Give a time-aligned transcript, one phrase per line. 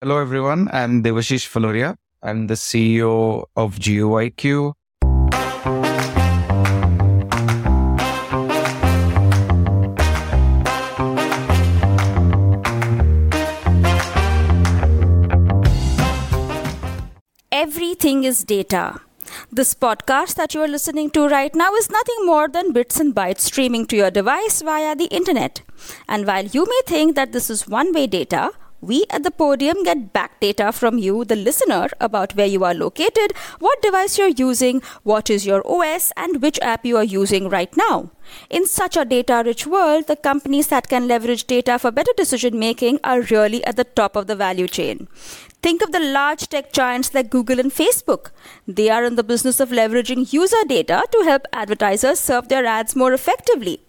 [0.00, 0.68] Hello, everyone.
[0.72, 1.96] I'm Devashish Fuloria.
[2.22, 4.72] I'm the CEO of GeoIQ.
[17.50, 19.00] Everything is data.
[19.50, 23.12] This podcast that you are listening to right now is nothing more than bits and
[23.16, 25.62] bytes streaming to your device via the internet.
[26.06, 29.82] And while you may think that this is one way data, we at the podium
[29.84, 34.28] get back data from you, the listener, about where you are located, what device you're
[34.28, 38.10] using, what is your OS, and which app you are using right now.
[38.50, 42.58] In such a data rich world, the companies that can leverage data for better decision
[42.58, 45.08] making are really at the top of the value chain.
[45.60, 48.30] Think of the large tech giants like Google and Facebook.
[48.66, 52.94] They are in the business of leveraging user data to help advertisers serve their ads
[52.94, 53.80] more effectively.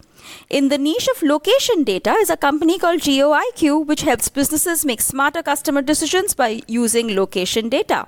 [0.49, 5.01] In the niche of location data is a company called GeoIQ, which helps businesses make
[5.01, 8.07] smarter customer decisions by using location data.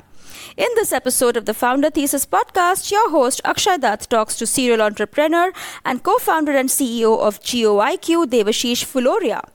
[0.58, 4.82] In this episode of the Founder Thesis podcast, your host Akshay Datt talks to serial
[4.82, 5.54] entrepreneur
[5.86, 9.48] and co-founder and CEO of GeoIQ, Devashish Fuloria.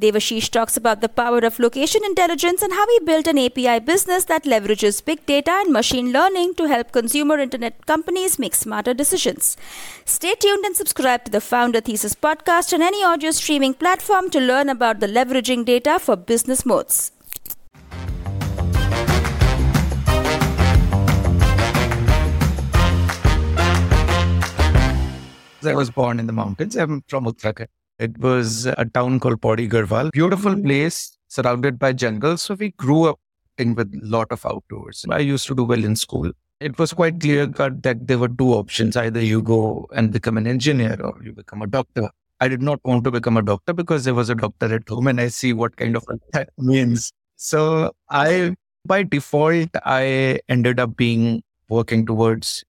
[0.00, 4.24] Devashish talks about the power of location intelligence and how he built an API business
[4.24, 9.56] that leverages big data and machine learning to help consumer internet companies make smarter decisions.
[10.04, 14.40] Stay tuned and subscribe to the Founder Thesis podcast on any audio streaming platform to
[14.40, 17.12] learn about the leveraging data for business modes.
[25.64, 26.76] I was born in the mountains.
[26.76, 27.68] I'm from Uttarakhand.
[27.98, 30.10] It was a town called Pauri Garhwal.
[30.12, 32.36] Beautiful place surrounded by jungle.
[32.38, 33.20] So we grew up
[33.58, 35.04] in with a lot of outdoors.
[35.10, 36.32] I used to do well in school.
[36.60, 38.96] It was quite clear cut that there were two options.
[38.96, 42.08] Either you go and become an engineer or you become a doctor.
[42.40, 45.06] I did not want to become a doctor because there was a doctor at home
[45.06, 47.12] and I see what kind of that means.
[47.36, 52.64] So I, by default, I ended up being working towards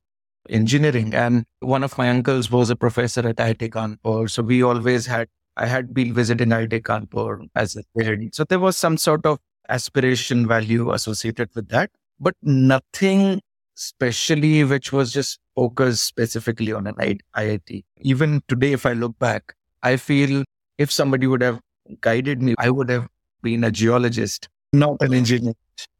[0.51, 1.13] engineering.
[1.13, 4.29] And one of my uncles was a professor at IIT Kanpur.
[4.29, 5.27] So we always had,
[5.57, 8.35] I had been visiting IIT Kanpur as a kid.
[8.35, 9.39] So there was some sort of
[9.69, 11.89] aspiration value associated with that,
[12.19, 13.41] but nothing
[13.75, 16.95] specially which was just focused specifically on an
[17.35, 17.83] IIT.
[18.01, 20.43] Even today, if I look back, I feel
[20.77, 21.59] if somebody would have
[22.01, 23.07] guided me, I would have
[23.41, 25.53] been a geologist, not an engineer.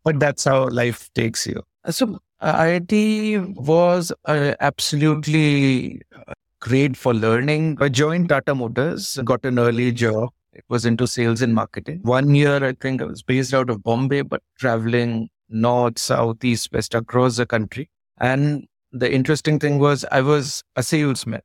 [0.04, 1.62] But that's how life takes you.
[1.90, 7.78] So IIT was uh, absolutely uh, great for learning.
[7.80, 10.30] I joined Tata Motors, got an early job.
[10.54, 12.00] It was into sales and marketing.
[12.02, 16.70] One year, I think I was based out of Bombay, but traveling north, south, east,
[16.74, 17.90] west across the country.
[18.20, 21.42] And the interesting thing was I was a salesman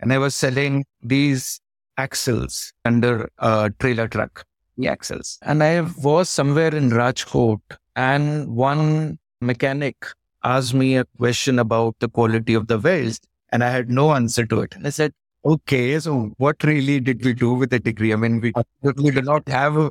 [0.00, 1.60] and I was selling these
[1.96, 4.44] axles under a trailer truck,
[4.76, 5.38] the axles.
[5.42, 7.60] And I was somewhere in Rajkot
[7.96, 9.96] and one mechanic
[10.42, 13.20] asked me a question about the quality of the welds
[13.52, 14.74] and I had no answer to it.
[14.74, 15.12] And I said,
[15.44, 18.12] okay, so what really did we do with the degree?
[18.12, 18.52] I mean, we
[18.82, 19.90] we do not have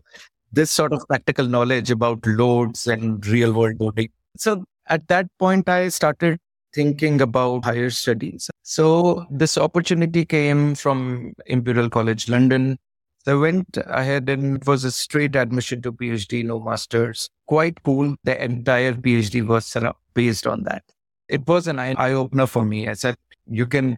[0.52, 4.10] this sort of practical knowledge about loads and real world loading.
[4.38, 6.40] So at that point, I started
[6.74, 8.50] thinking about higher studies.
[8.64, 12.78] So this opportunity came from Imperial College London.
[13.26, 17.30] So I went ahead and it was a straight admission to PhD, no masters.
[17.48, 18.16] Quite cool.
[18.24, 19.76] The entire PhD was
[20.14, 20.84] based on that.
[21.28, 22.88] It was an eye opener for me.
[22.88, 23.98] I said, you can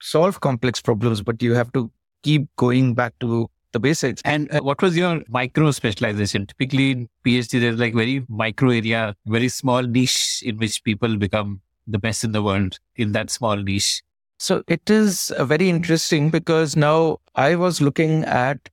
[0.00, 1.90] solve complex problems, but you have to
[2.22, 4.22] keep going back to the basics.
[4.24, 6.46] And uh, what was your micro specialization?
[6.46, 11.60] Typically in PhD, there's like very micro area, very small niche in which people become
[11.86, 14.02] the best in the world in that small niche.
[14.38, 18.68] So it is uh, very interesting because now I was looking at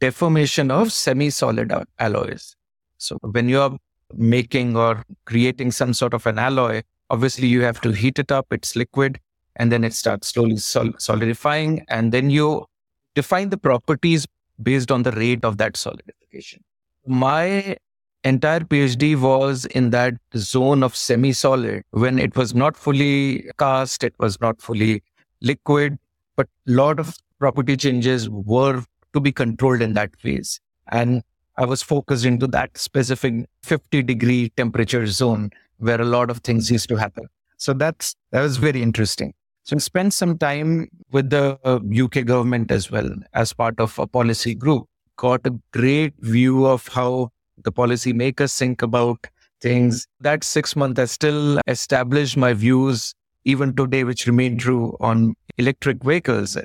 [0.00, 2.56] deformation of semi-solid alloys.
[2.98, 3.78] So when you're
[4.16, 8.46] making or creating some sort of an alloy, obviously you have to heat it up,
[8.50, 9.20] it's liquid,
[9.56, 11.84] and then it starts slowly sol- solidifying.
[11.88, 12.66] And then you
[13.14, 14.26] define the properties
[14.60, 16.64] based on the rate of that solidification.
[17.06, 17.76] My
[18.24, 24.02] entire PhD was in that zone of semi solid when it was not fully cast,
[24.02, 25.02] it was not fully
[25.44, 25.98] liquid,
[26.36, 28.82] but a lot of property changes were
[29.12, 30.60] to be controlled in that phase.
[30.88, 31.22] And
[31.56, 36.70] I was focused into that specific 50 degree temperature zone where a lot of things
[36.70, 37.26] used to happen.
[37.56, 39.34] So that's, that was very interesting.
[39.62, 41.58] So I spent some time with the
[42.04, 44.86] UK uh, government as well as part of a policy group,
[45.16, 47.30] got a great view of how
[47.62, 49.26] the policy makers think about
[49.60, 50.06] things.
[50.20, 53.14] That six months I still established my views
[53.44, 56.56] even today, which remain true on electric vehicles,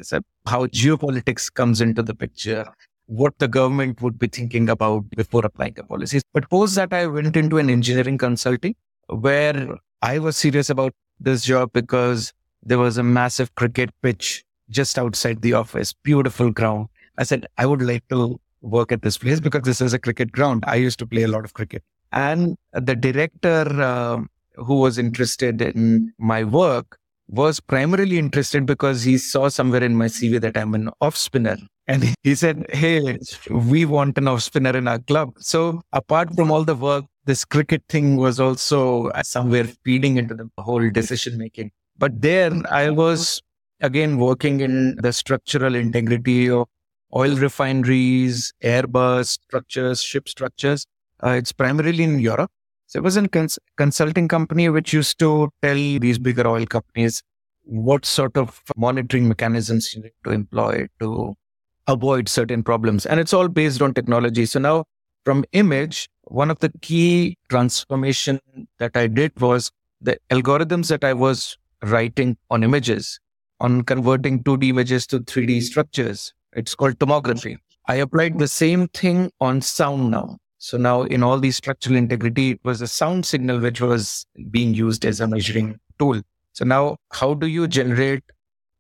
[0.45, 2.65] how geopolitics comes into the picture,
[3.05, 6.23] what the government would be thinking about before applying the policies.
[6.33, 8.75] But post that, I went into an engineering consulting
[9.07, 12.33] where I was serious about this job because
[12.63, 16.87] there was a massive cricket pitch just outside the office, beautiful ground.
[17.17, 20.31] I said, I would like to work at this place because this is a cricket
[20.31, 20.63] ground.
[20.67, 21.83] I used to play a lot of cricket.
[22.11, 24.21] And the director uh,
[24.65, 26.97] who was interested in my work
[27.27, 31.57] was primarily interested because he saw somewhere in my CV that I'm an off spinner.
[31.87, 33.19] And he said, Hey,
[33.49, 35.33] we want an off spinner in our club.
[35.37, 40.49] So apart from all the work, this cricket thing was also somewhere feeding into the
[40.57, 41.71] whole decision making.
[41.97, 43.41] But there I was
[43.81, 46.67] again working in the structural integrity of
[47.15, 50.85] oil refineries, Airbus structures, ship structures.
[51.23, 52.51] Uh, it's primarily in Europe.
[52.89, 57.21] So it was a cons- consulting company which used to tell these bigger oil companies
[57.61, 61.37] what sort of monitoring mechanisms you need to employ to
[61.85, 63.05] avoid certain problems.
[63.05, 64.47] And it's all based on technology.
[64.47, 64.85] So now
[65.23, 68.39] from image, one of the key transformation
[68.79, 69.71] that I did was
[70.01, 73.19] the algorithms that I was writing on images,
[73.59, 76.33] on converting 2D images to 3D structures.
[76.53, 77.57] It's called tomography.
[77.87, 80.39] I applied the same thing on sound now.
[80.59, 84.73] So now in all these structural integrity, it was a sound signal which was being
[84.73, 86.21] used as a measuring tool.
[86.51, 88.23] So now how do you generate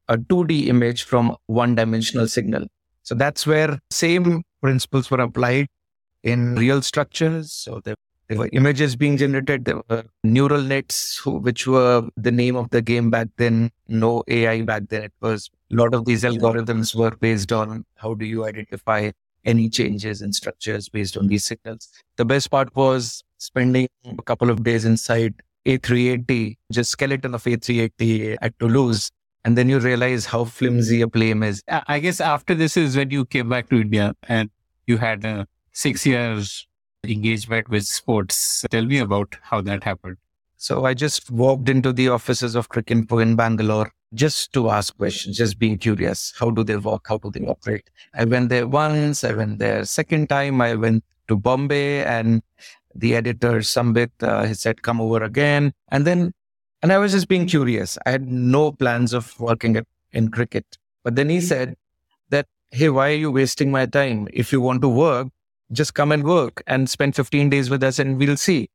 [0.09, 2.65] a 2D image from one dimensional signal?
[3.03, 5.67] So that's where same principles were applied
[6.21, 7.53] in real structures.
[7.53, 7.95] So there,
[8.27, 9.63] there were images being generated.
[9.63, 13.71] There were neural nets, who, which were the name of the game back then.
[13.87, 15.03] No AI back then.
[15.03, 19.11] It was a lot of these algorithms were based on how do you identify
[19.49, 21.89] any changes in structures based on these signals.
[22.17, 25.33] The best part was spending a couple of days inside
[25.65, 29.09] A380, just skeleton of A380 at Toulouse.
[29.45, 31.63] And then you realize how flimsy a plane is.
[31.67, 34.49] I guess after this is when you came back to India and
[34.85, 36.67] you had a six years
[37.03, 38.65] engagement with sports.
[38.69, 40.17] Tell me about how that happened.
[40.57, 45.37] So I just walked into the offices of Cricinfo in Bangalore just to ask questions,
[45.37, 46.33] just being curious.
[46.39, 47.05] How do they work?
[47.07, 47.89] How do they operate?
[48.13, 49.23] I went there once.
[49.23, 50.61] I went there second time.
[50.61, 52.41] I went to Bombay and
[52.95, 55.73] the editor Sambit, uh, he said, come over again.
[55.89, 56.33] And then,
[56.81, 57.97] and I was just being curious.
[58.05, 60.77] I had no plans of working at, in cricket.
[61.03, 61.75] But then he said
[62.29, 64.27] that, Hey, why are you wasting my time?
[64.33, 65.27] If you want to work,
[65.71, 68.69] just come and work and spend 15 days with us and we'll see.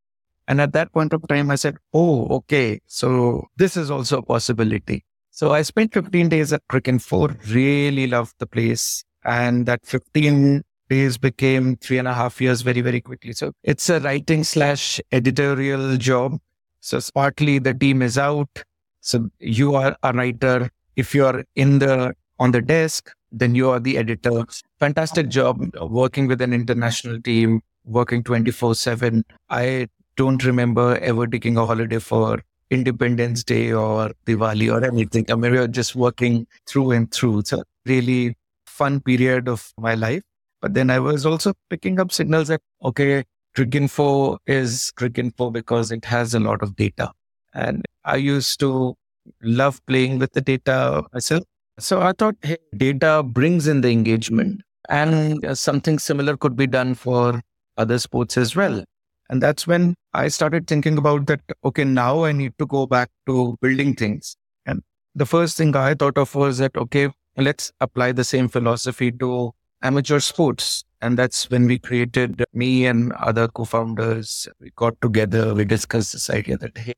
[0.46, 2.80] And at that point of time, I said, Oh, okay.
[2.86, 5.04] So this is also a possibility.
[5.36, 9.02] So I spent 15 days at Cricinfo, really loved the place.
[9.24, 13.32] And that 15 days became three and a half years very, very quickly.
[13.32, 16.38] So it's a writing slash editorial job.
[16.78, 18.62] So partly the team is out.
[19.00, 20.70] So you are a writer.
[20.94, 24.44] If you're in the, on the desk, then you are the editor.
[24.78, 29.24] Fantastic job working with an international team, working 24 7.
[29.50, 32.40] I don't remember ever taking a holiday for
[32.70, 35.26] Independence Day or Diwali or anything.
[35.30, 37.40] I mean, we were just working through and through.
[37.40, 40.22] It's a really fun period of my life.
[40.60, 43.24] But then I was also picking up signals that, okay,
[43.56, 47.12] Cricinfo is Cricinfo because it has a lot of data.
[47.52, 48.96] And I used to
[49.42, 51.44] love playing with the data myself.
[51.78, 56.94] So I thought, hey, data brings in the engagement and something similar could be done
[56.94, 57.40] for
[57.76, 58.84] other sports as well.
[59.30, 61.40] And that's when I started thinking about that.
[61.64, 64.36] Okay, now I need to go back to building things.
[64.66, 64.82] And
[65.14, 69.52] the first thing I thought of was that, okay, let's apply the same philosophy to
[69.82, 70.84] amateur sports.
[71.00, 74.48] And that's when we created me and other co-founders.
[74.60, 75.54] We got together.
[75.54, 76.94] We discussed this idea that, hey,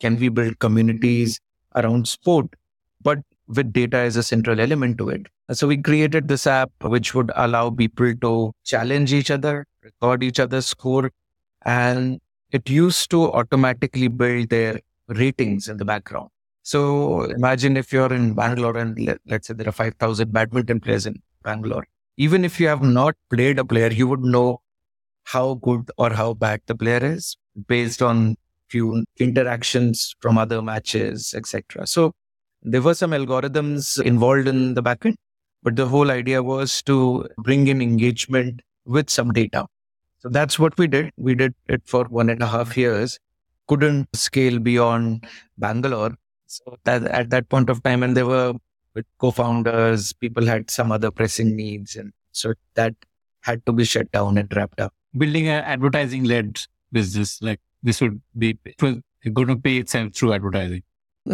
[0.00, 1.40] can we build communities
[1.74, 2.46] around sport?
[3.02, 5.26] But with data as a central element to it.
[5.52, 10.38] So we created this app which would allow people to challenge each other, record each
[10.38, 11.10] other's score,
[11.64, 16.30] and it used to automatically build their ratings in the background.
[16.62, 21.06] So imagine if you're in Bangalore and let, us say there are 5,000 badminton players
[21.06, 21.86] in Bangalore.
[22.16, 24.60] Even if you have not played a player, you would know
[25.24, 27.36] how good or how bad the player is
[27.66, 28.36] based on
[28.68, 31.86] few interactions from other matches, etc.
[31.86, 32.12] So
[32.62, 35.14] there were some algorithms involved in the backend,
[35.62, 39.66] but the whole idea was to bring in engagement with some data.
[40.20, 41.12] So that's what we did.
[41.16, 42.80] We did it for one and a half mm-hmm.
[42.80, 43.18] years.
[43.68, 45.26] Couldn't scale beyond
[45.58, 46.14] Bangalore.
[46.46, 48.54] So that at that point of time, and there were
[49.18, 52.94] co-founders, people had some other pressing needs, and so that
[53.42, 54.92] had to be shut down and wrapped up.
[55.16, 56.60] Building an advertising-led
[56.90, 60.82] business like this would be going to pay itself through advertising.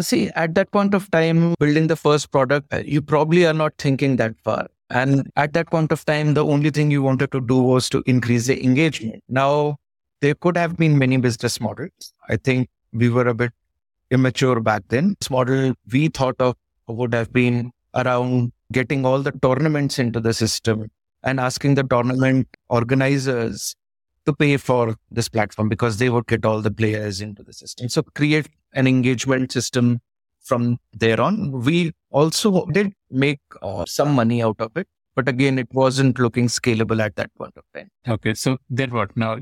[0.01, 4.17] See, at that point of time, building the first product, you probably are not thinking
[4.17, 4.67] that far.
[4.89, 8.03] And at that point of time, the only thing you wanted to do was to
[8.05, 9.23] increase the engagement.
[9.27, 9.77] Now,
[10.21, 12.13] there could have been many business models.
[12.29, 13.51] I think we were a bit
[14.09, 15.15] immature back then.
[15.19, 16.55] This model we thought of
[16.87, 20.89] would have been around getting all the tournaments into the system
[21.23, 23.75] and asking the tournament organizers
[24.25, 27.89] to pay for this platform because they would get all the players into the system.
[27.89, 29.99] So create an engagement system
[30.41, 31.63] from there on.
[31.63, 36.47] We also did make uh, some money out of it, but again, it wasn't looking
[36.47, 37.89] scalable at that point of time.
[38.07, 38.33] Okay.
[38.33, 39.15] So then what?
[39.17, 39.37] Now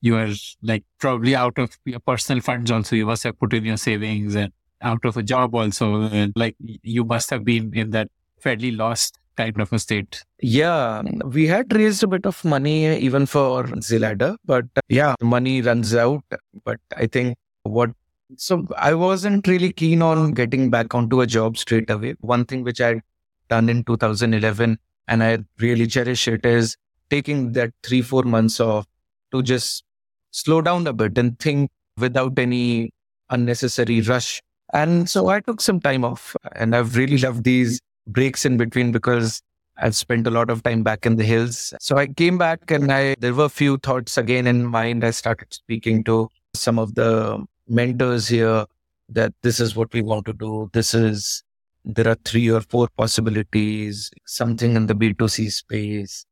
[0.00, 0.30] you are
[0.62, 2.96] like probably out of your personal funds also.
[2.96, 6.02] You must have put in your savings and out of a job also.
[6.02, 8.08] And like you must have been in that
[8.40, 10.24] fairly lost kind of a state.
[10.40, 15.94] Yeah, we had raised a bit of money even for Zladder, but yeah, money runs
[15.94, 16.24] out.
[16.64, 17.90] But I think what
[18.36, 22.14] so I wasn't really keen on getting back onto a job straight away.
[22.20, 23.02] One thing which I'd
[23.48, 26.76] done in 2011 and I really cherish it is
[27.10, 28.86] taking that three, four months off
[29.32, 29.84] to just
[30.30, 32.90] slow down a bit and think without any
[33.30, 34.40] unnecessary rush.
[34.72, 38.92] And so I took some time off and I've really loved these breaks in between
[38.92, 39.42] because
[39.76, 41.74] I've spent a lot of time back in the hills.
[41.80, 45.04] So I came back and I there were a few thoughts again in mind.
[45.04, 48.66] I started speaking to some of the mentors here
[49.08, 50.70] that this is what we want to do.
[50.72, 51.42] This is,
[51.84, 56.24] there are three or four possibilities, something in the B2C space,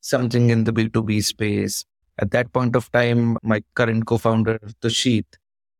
[0.00, 1.84] something in the B2B space.
[2.18, 5.24] At that point of time, my current co-founder, Tushit,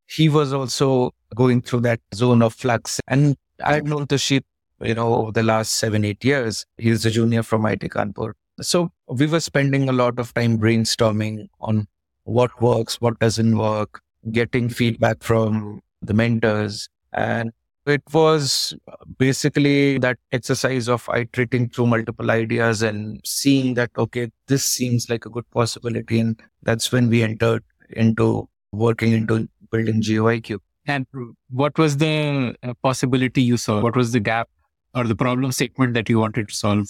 [0.06, 3.00] he was also going through that zone of flux.
[3.08, 4.44] And I had known Tushit,
[4.80, 6.64] you know, over the last seven, eight years.
[6.76, 8.32] He's a junior from IIT Kanpur.
[8.60, 11.86] So we were spending a lot of time brainstorming on
[12.24, 14.00] what works, what doesn't work,
[14.32, 16.88] getting feedback from the mentors.
[17.12, 17.52] And
[17.86, 18.74] it was
[19.16, 25.24] basically that exercise of iterating through multiple ideas and seeing that, okay, this seems like
[25.24, 26.20] a good possibility.
[26.20, 30.58] And that's when we entered into working into building GeoIQ.
[30.86, 31.06] And
[31.50, 33.80] what was the uh, possibility you saw?
[33.80, 34.48] What was the gap
[34.94, 36.88] or the problem statement that you wanted to solve?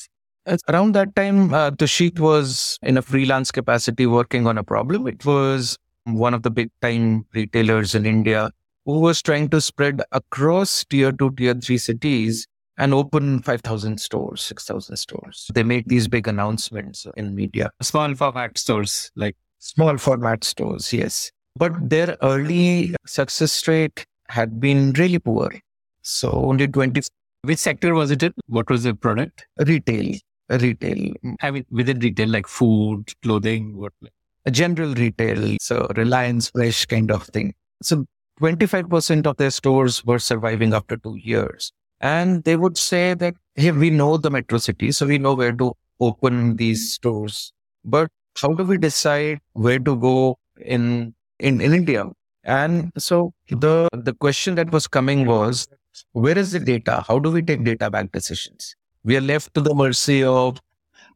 [0.69, 5.07] Around that time, uh, Tushit was in a freelance capacity working on a problem.
[5.07, 5.79] It was
[6.15, 8.51] one of the big time retailers in India
[8.85, 12.47] who was trying to spread across tier two, tier three cities
[12.79, 15.51] and open 5,000 stores, 6,000 stores.
[15.53, 17.71] They make these big announcements in media.
[17.83, 21.31] Small format stores, like small format stores, yes.
[21.57, 25.51] But their early success rate had been really poor.
[26.03, 27.03] So only 20.
[27.43, 28.33] Which sector was it in?
[28.47, 29.47] What was the product?
[29.59, 30.15] Retail.
[30.49, 31.13] Retail.
[31.43, 33.93] I mean, within retail, like food, clothing, what?
[34.51, 37.55] General retail, so Reliance Fresh kind of thing.
[37.83, 38.07] So
[38.41, 41.73] 25% of their stores were surviving after two years.
[42.01, 45.53] And they would say that, hey, we know the metro city, so we know where
[45.53, 47.53] to open these stores.
[47.85, 48.09] But
[48.41, 52.05] how do we decide where to go in, in, in India?
[52.45, 55.67] And so the, the question that was coming was,
[56.13, 57.05] where is the data?
[57.07, 58.77] How do we take data back decisions?
[59.03, 60.61] We are left to the mercy of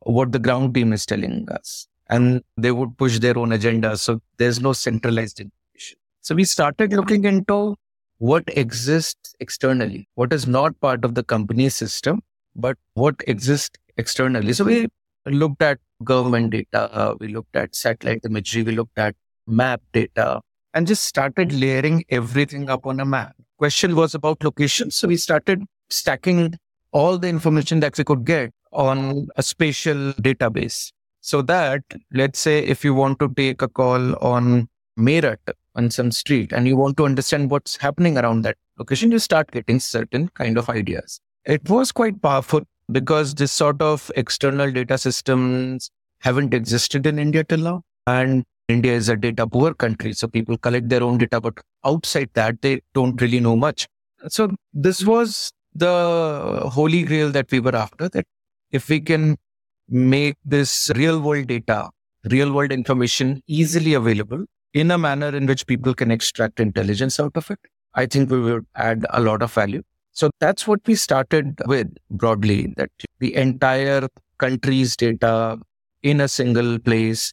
[0.00, 3.97] what the ground team is telling us and they would push their own agenda.
[3.97, 5.99] So there's no centralized information.
[6.21, 7.75] So we started looking into
[8.18, 12.23] what exists externally, what is not part of the company system,
[12.54, 14.52] but what exists externally.
[14.52, 14.88] So we
[15.26, 19.16] looked at government data, we looked at satellite imagery, we looked at
[19.47, 20.40] map data,
[20.75, 23.35] and just started layering everything up on a map.
[23.59, 24.90] Question was about location.
[24.90, 26.54] So we started stacking
[26.92, 30.92] all the information that we could get on a spatial database.
[31.25, 35.38] So that, let's say, if you want to take a call on Meerut
[35.76, 39.52] on some street and you want to understand what's happening around that location, you start
[39.52, 41.21] getting certain kind of ideas.
[41.45, 47.45] It was quite powerful because this sort of external data systems haven't existed in India
[47.45, 47.83] till now.
[48.09, 50.14] And India is a data poor country.
[50.14, 53.87] So people collect their own data, but outside that, they don't really know much.
[54.26, 58.26] So this was the holy grail that we were after that
[58.73, 59.37] if we can
[59.93, 61.91] make this real world data,
[62.31, 67.37] real world information easily available in a manner in which people can extract intelligence out
[67.37, 67.59] of it,
[67.95, 69.83] I think we would add a lot of value.
[70.13, 74.09] So that's what we started with broadly that the entire
[74.39, 75.59] country's data
[76.03, 77.33] in a single place,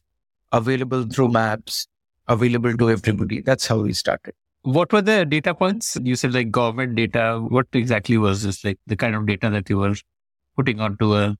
[0.52, 1.86] available through maps,
[2.28, 3.40] available to everybody.
[3.40, 4.34] That's how we started.
[4.62, 5.96] What were the data points?
[6.02, 7.44] You said like government data.
[7.48, 9.94] What exactly was this like the kind of data that you were
[10.56, 11.36] putting onto a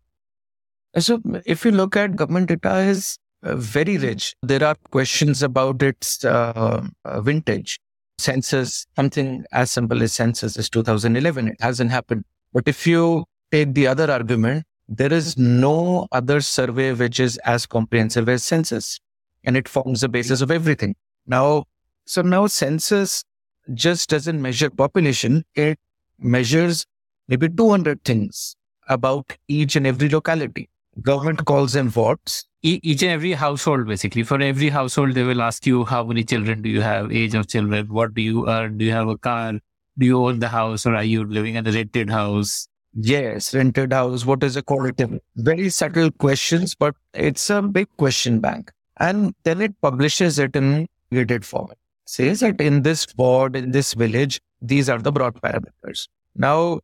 [0.98, 4.34] so if you look at government data is uh, very rich.
[4.42, 7.80] There are questions about its uh, uh, vintage.
[8.18, 11.48] Census, something as simple as census is 2011.
[11.48, 12.24] It hasn't happened.
[12.52, 17.64] But if you take the other argument, there is no other survey which is as
[17.64, 19.00] comprehensive as census
[19.44, 20.94] and it forms the basis of everything.
[21.26, 21.64] Now,
[22.04, 23.24] so now census
[23.72, 25.44] just doesn't measure population.
[25.54, 25.78] It
[26.18, 26.84] measures
[27.28, 28.54] maybe 200 things
[28.88, 30.68] about each and every locality.
[31.02, 32.46] Government calls them wards.
[32.62, 34.22] E- each and every household, basically.
[34.22, 37.48] For every household, they will ask you how many children do you have, age of
[37.48, 39.52] children, what do you earn, do you have a car,
[39.98, 42.68] do you own the house, or are you living in a rented house?
[42.92, 44.26] Yes, rented house.
[44.26, 45.20] What is a qualitative?
[45.36, 48.72] Very subtle questions, but it's a big question bank.
[48.98, 51.78] And then it publishes it in gated format.
[52.06, 56.08] Says that in this ward, in this village, these are the broad parameters.
[56.34, 56.80] Now,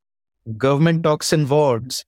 [0.56, 2.04] government talks in wards,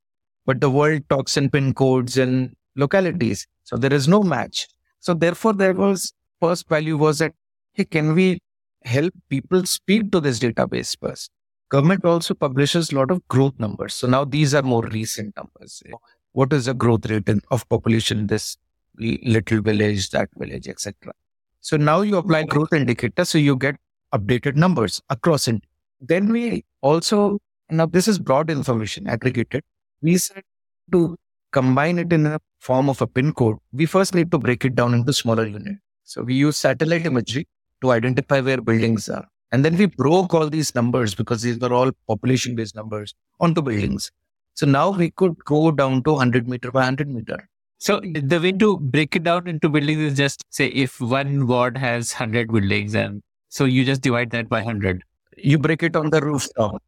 [0.49, 3.47] but the world talks in pin codes and localities.
[3.65, 4.67] So there is no match.
[4.99, 7.35] So therefore, there was first value was that
[7.75, 8.41] hey, can we
[8.85, 11.31] help people speak to this database first?
[11.69, 13.93] Government also publishes a lot of growth numbers.
[13.93, 15.83] So now these are more recent numbers.
[16.33, 18.57] What is the growth rate of population in this
[18.97, 21.13] little village, that village, etc.
[21.61, 23.77] So now you apply growth indicator, so you get
[24.15, 25.63] updated numbers across it.
[26.01, 27.39] Then we also
[27.69, 29.63] now this is broad information aggregated.
[30.03, 30.43] We said
[30.93, 31.17] to
[31.53, 33.57] combine it in a form of a pin code.
[33.73, 35.81] We first need to break it down into smaller units.
[36.05, 37.47] So we use satellite imagery
[37.83, 39.27] to identify where buildings are.
[39.53, 43.63] And then we broke all these numbers because these were all population based numbers onto
[43.63, 44.11] buildings.
[44.55, 47.49] So now we could go down to 100 meter by 100 meter.
[47.79, 51.79] So the way to break it down into buildings is just say if one ward
[51.79, 55.03] has 100 buildings and so you just divide that by 100.
[55.37, 56.83] You break it on the rooftop.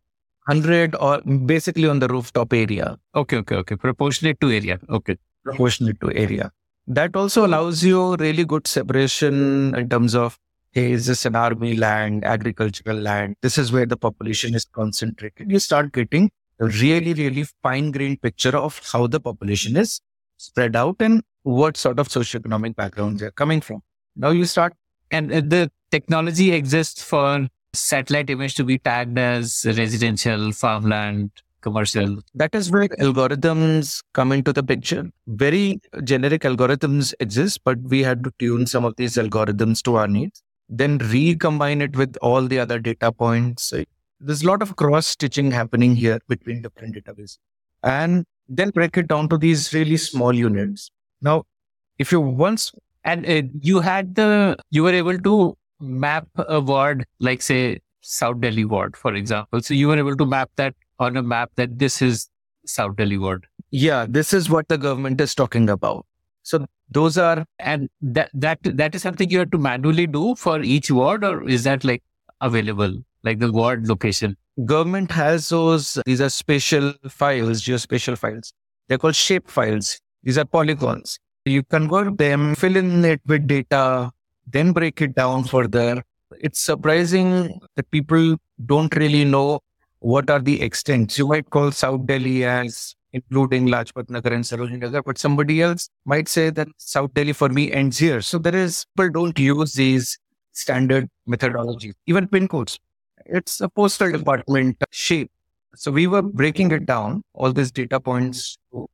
[0.50, 2.96] 100 or basically on the rooftop area.
[3.14, 3.76] Okay, okay, okay.
[3.76, 4.78] Proportionate to area.
[4.88, 5.16] Okay.
[5.44, 6.50] Proportionate to area.
[6.86, 10.38] That also allows you really good separation in terms of
[10.72, 13.36] hey, is this an army land, agricultural land?
[13.42, 15.50] This is where the population is concentrated.
[15.50, 16.30] You start getting
[16.60, 20.00] a really, really fine grained picture of how the population is
[20.36, 23.82] spread out and what sort of socioeconomic backgrounds they're coming from.
[24.16, 24.74] Now you start.
[25.10, 31.30] And the technology exists for satellite image to be tagged as residential, farmland,
[31.60, 32.18] commercial.
[32.34, 35.10] That is where algorithms come into the picture.
[35.26, 40.08] Very generic algorithms exist, but we had to tune some of these algorithms to our
[40.08, 43.72] needs then recombine it with all the other data points.
[44.20, 47.38] There's a lot of cross stitching happening here between different databases
[47.82, 50.90] and then break it down to these really small units.
[51.20, 51.44] Now,
[51.98, 52.72] if you once
[53.04, 58.40] and uh, you had the, you were able to map a ward, like say South
[58.40, 59.60] Delhi ward, for example.
[59.60, 62.28] So you were able to map that on a map that this is
[62.66, 63.46] South Delhi ward.
[63.70, 66.06] Yeah, this is what the government is talking about.
[66.42, 70.60] So those are and that that that is something you have to manually do for
[70.60, 72.02] each ward or is that like
[72.40, 78.52] available like the ward location government has those these are spatial files geospatial files
[78.88, 84.10] they're called shape files these are polygons you convert them fill in it with data
[84.52, 86.02] then break it down further
[86.38, 88.36] it's surprising that people
[88.66, 89.60] don't really know
[89.98, 94.78] what are the extents you might call south delhi as including Lajpat Nagar and Sarojini
[94.78, 98.20] Nagar, but somebody else might say that South Delhi for me ends here.
[98.20, 100.18] So there is, people don't use these
[100.52, 102.78] standard methodologies, even pin codes.
[103.26, 105.30] It's a postal department shape.
[105.74, 108.88] So we were breaking it down, all these data points to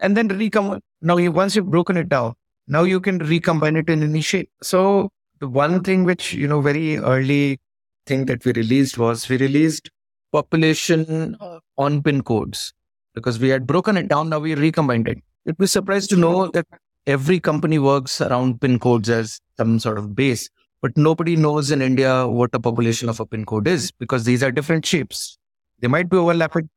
[0.00, 0.80] and then recombine.
[1.00, 2.34] Now, once you've broken it down,
[2.66, 4.50] now you can recombine it in any shape.
[4.62, 7.60] So the one thing which, you know, very early
[8.06, 9.90] thing that we released was we released
[10.32, 12.72] population uh, on pin codes
[13.14, 14.28] because we had broken it down.
[14.28, 15.18] Now we recombined it.
[15.44, 16.66] You'd be surprised to know that
[17.06, 20.48] every company works around pin codes as some sort of base,
[20.80, 24.42] but nobody knows in India what the population of a pin code is because these
[24.42, 25.38] are different shapes.
[25.80, 26.70] They might be overlapping.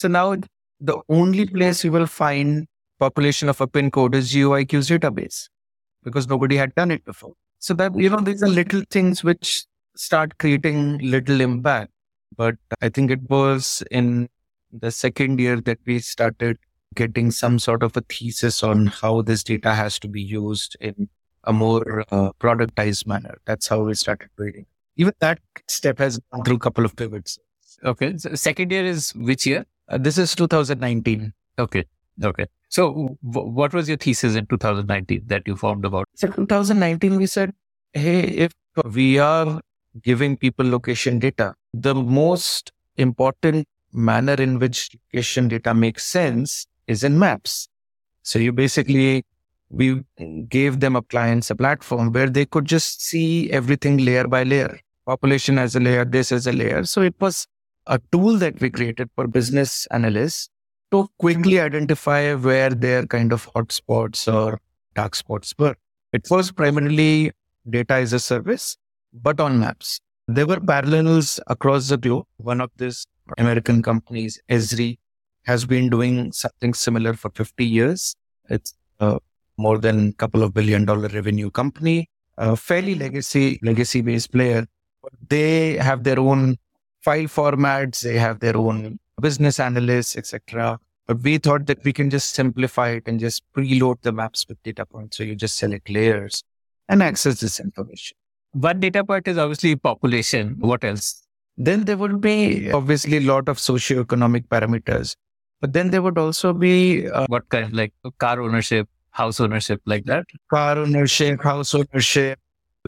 [0.00, 0.36] So now
[0.80, 2.66] the only place you will find
[2.98, 5.48] population of a pin code is GeoIQ's database
[6.02, 7.34] because nobody had done it before.
[7.58, 9.64] So that, you know, these are little things which
[9.96, 11.90] start creating little impact.
[12.36, 14.28] But I think it was in
[14.72, 16.58] the second year that we started
[16.94, 21.08] getting some sort of a thesis on how this data has to be used in
[21.44, 23.38] a more uh, productized manner.
[23.44, 24.66] That's how we started building.
[24.96, 27.38] Even that step has gone through a couple of pivots.
[27.84, 28.16] Okay.
[28.16, 29.64] So second year is which year?
[29.88, 31.32] Uh, this is 2019.
[31.58, 31.84] Okay.
[32.22, 32.46] Okay.
[32.68, 36.06] So w- what was your thesis in 2019 that you formed about?
[36.14, 37.52] So 2019, we said,
[37.92, 38.52] hey, if
[38.84, 39.60] we are
[40.02, 47.04] giving people location data, the most important manner in which location data makes sense is
[47.04, 47.68] in maps.
[48.22, 49.24] So you basically,
[49.70, 50.02] we
[50.48, 54.80] gave them a clients, a platform where they could just see everything layer by layer.
[55.06, 56.84] Population as a layer, this as a layer.
[56.84, 57.46] So it was
[57.86, 60.50] a tool that we created for business analysts
[60.90, 64.60] to quickly identify where their kind of hotspots or
[64.94, 65.76] dark spots were.
[66.12, 67.32] It was primarily
[67.68, 68.76] data as a service,
[69.12, 70.00] but on maps.
[70.26, 72.26] There were parallels across the globe.
[72.36, 74.98] One of these American companies, Esri,
[75.44, 78.14] has been doing something similar for 50 years.
[78.48, 79.18] It's a
[79.56, 84.66] more than a couple of billion dollar revenue company, a fairly legacy, legacy based player.
[85.28, 86.56] They have their own
[87.00, 90.78] file formats, they have their own business analysts, etc.
[91.06, 94.62] But we thought that we can just simplify it and just preload the maps with
[94.62, 95.16] data points.
[95.16, 96.44] So you just select layers
[96.88, 98.16] and access this information.
[98.52, 100.56] One data point is obviously population.
[100.58, 101.22] What else?
[101.56, 105.16] Then there would be obviously a lot of socioeconomic parameters,
[105.60, 110.04] but then there would also be uh, what kind, like car ownership, house ownership, like
[110.04, 110.24] that?
[110.50, 112.38] Car ownership, house ownership.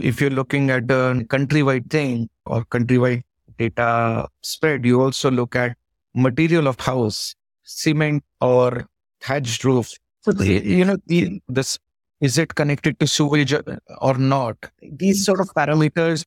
[0.00, 3.22] If you're looking at a countrywide thing or countrywide
[3.58, 5.76] data spread, you also look at
[6.14, 8.86] material of house, cement or
[9.20, 9.92] thatched roof.
[10.26, 11.78] You know, the, this
[12.20, 13.54] is it connected to sewage
[14.00, 14.56] or not?
[14.82, 16.24] These sort of parameters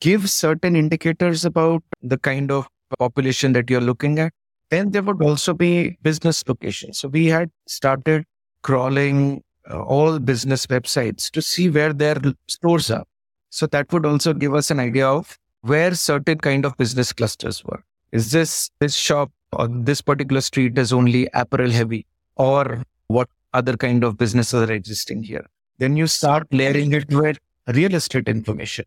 [0.00, 2.66] give certain indicators about the kind of
[2.98, 4.32] population that you're looking at.
[4.70, 6.98] Then there would also be business locations.
[6.98, 8.24] So we had started
[8.62, 12.16] crawling uh, all business websites to see where their
[12.48, 13.04] stores are.
[13.50, 17.64] So that would also give us an idea of where certain kind of business clusters
[17.64, 17.82] were.
[18.14, 23.76] Is this this shop on this particular street is only apparel heavy or what other
[23.76, 25.44] kind of businesses are existing here?
[25.78, 28.84] Then you start layering it with real estate information.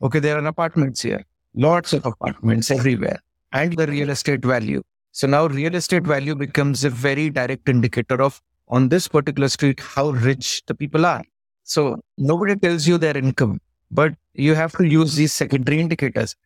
[0.00, 1.24] Okay, there are apartments here,
[1.56, 3.18] lots of apartments everywhere,
[3.52, 4.84] and the real estate value.
[5.10, 9.80] So now real estate value becomes a very direct indicator of on this particular street
[9.80, 11.24] how rich the people are.
[11.64, 13.60] So nobody tells you their income,
[13.90, 16.36] but you have to use these secondary indicators.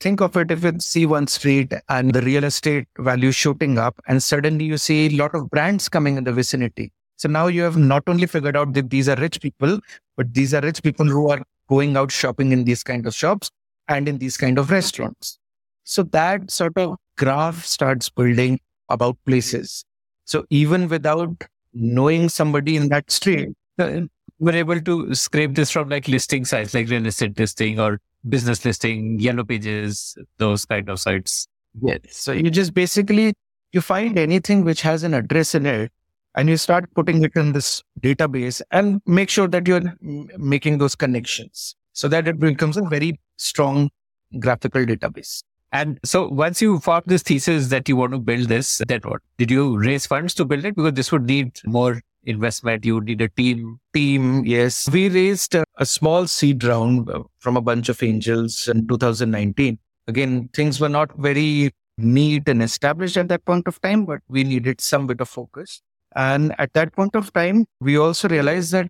[0.00, 4.00] Think of it if you see one street and the real estate value shooting up,
[4.06, 6.92] and suddenly you see a lot of brands coming in the vicinity.
[7.16, 9.78] So now you have not only figured out that these are rich people,
[10.16, 13.50] but these are rich people who are going out shopping in these kind of shops
[13.88, 15.38] and in these kind of restaurants.
[15.84, 19.84] So that sort of graph starts building about places.
[20.24, 24.02] So even without knowing somebody in that street, uh,
[24.38, 28.64] we're able to scrape this from like listing sites like real estate listing or business
[28.64, 31.48] listing, yellow pages, those kind of sites.
[31.82, 32.00] Yes.
[32.10, 33.34] So you just basically
[33.72, 35.92] you find anything which has an address in it
[36.34, 39.94] and you start putting it in this database and make sure that you're
[40.36, 43.90] making those connections so that it becomes a very strong
[44.38, 45.42] graphical database.
[45.72, 49.22] And so once you formed this thesis that you want to build this, then what?
[49.38, 50.74] Did you raise funds to build it?
[50.74, 52.84] Because this would need more investment.
[52.84, 53.80] You need a team.
[53.94, 54.88] Team, yes.
[54.90, 59.78] We raised a, a small seed round uh, from a bunch of angels in 2019.
[60.06, 64.44] Again, things were not very neat and established at that point of time, but we
[64.44, 65.82] needed some bit of focus.
[66.16, 68.88] And at that point of time, we also realized that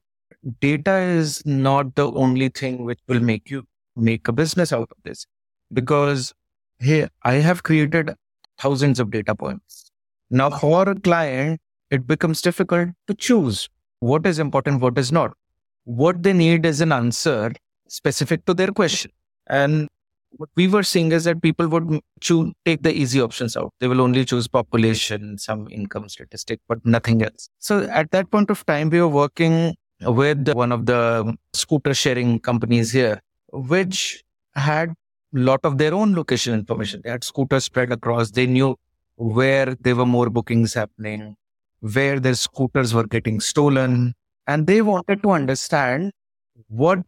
[0.60, 3.64] data is not the only thing which will make you
[3.96, 5.26] make a business out of this.
[5.72, 6.32] Because,
[6.78, 8.14] hey, I have created
[8.58, 9.90] thousands of data points.
[10.30, 13.68] Now, for a client, it becomes difficult to choose
[14.00, 15.36] what is important, what is not.
[15.84, 17.52] What they need is an answer
[17.88, 19.10] specific to their question.
[19.48, 19.88] And
[20.36, 23.72] what we were seeing is that people would choose take the easy options out.
[23.80, 27.48] They will only choose population, some income statistic, but nothing else.
[27.58, 32.38] So at that point of time, we were working with one of the scooter sharing
[32.38, 33.20] companies here,
[33.52, 34.22] which
[34.54, 34.94] had a
[35.38, 37.00] lot of their own location information.
[37.02, 38.30] They had scooters spread across.
[38.30, 38.76] They knew
[39.16, 41.36] where there were more bookings happening,
[41.80, 44.14] where their scooters were getting stolen,
[44.46, 46.12] and they wanted to understand
[46.68, 47.00] what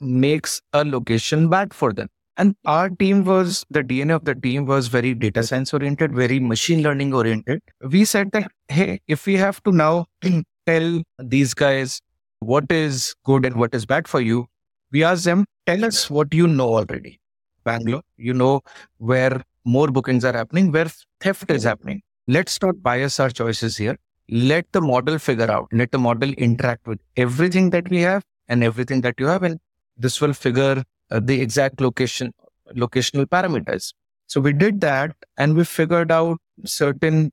[0.00, 4.64] makes a location bad for them and our team was, the DNA of the team
[4.64, 7.60] was very data science oriented, very machine learning oriented.
[7.82, 10.06] We said that, hey, if we have to now
[10.66, 12.00] tell these guys
[12.38, 14.46] what is good and what is bad for you,
[14.90, 17.20] we asked them, tell us what you know already.
[17.64, 18.62] Bangalore, you know
[18.96, 22.00] where more bookings are happening, where theft is happening.
[22.26, 23.98] Let's not bias our choices here.
[24.30, 28.62] Let the model figure out, let the model interact with everything that we have and
[28.62, 29.42] everything that you have.
[29.42, 29.58] And
[29.96, 32.32] this will figure uh, the exact location,
[32.76, 33.92] locational parameters.
[34.28, 37.32] So we did that and we figured out certain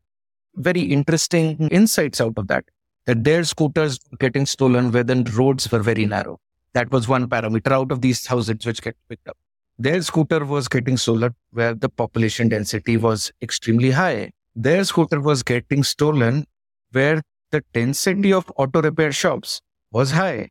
[0.55, 2.65] very interesting insights out of that.
[3.05, 6.39] That their scooters getting stolen where the roads were very narrow.
[6.73, 9.37] That was one parameter out of these thousands which get picked up.
[9.77, 14.31] Their scooter was getting stolen where the population density was extremely high.
[14.55, 16.47] Their scooter was getting stolen
[16.91, 17.21] where
[17.51, 20.49] the density of auto repair shops was high.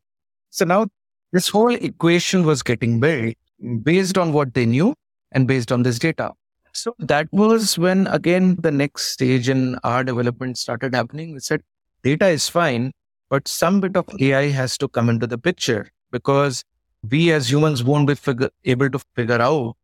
[0.51, 0.87] So now
[1.33, 3.35] this whole equation was getting built
[3.83, 4.95] based on what they knew
[5.33, 6.33] and based on this data.
[6.73, 11.33] So that was when again the next stage in our development started happening.
[11.33, 11.63] We said
[12.03, 12.93] data is fine,
[13.31, 16.65] but some bit of AI has to come into the picture because
[17.11, 19.77] we as humans won't be able to figure out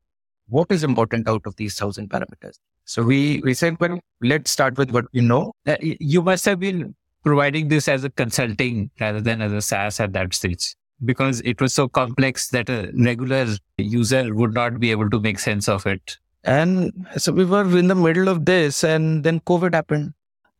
[0.52, 2.58] what is important out of these thousand parameters.
[2.84, 5.52] So we, we said, well, let's start with what we know.
[5.66, 10.00] Uh, you must have been providing this as a consulting rather than as a SaaS
[10.00, 13.46] at that stage because it was so complex that a regular
[13.78, 16.18] user would not be able to make sense of it.
[16.44, 20.12] And so we were in the middle of this, and then COVID happened,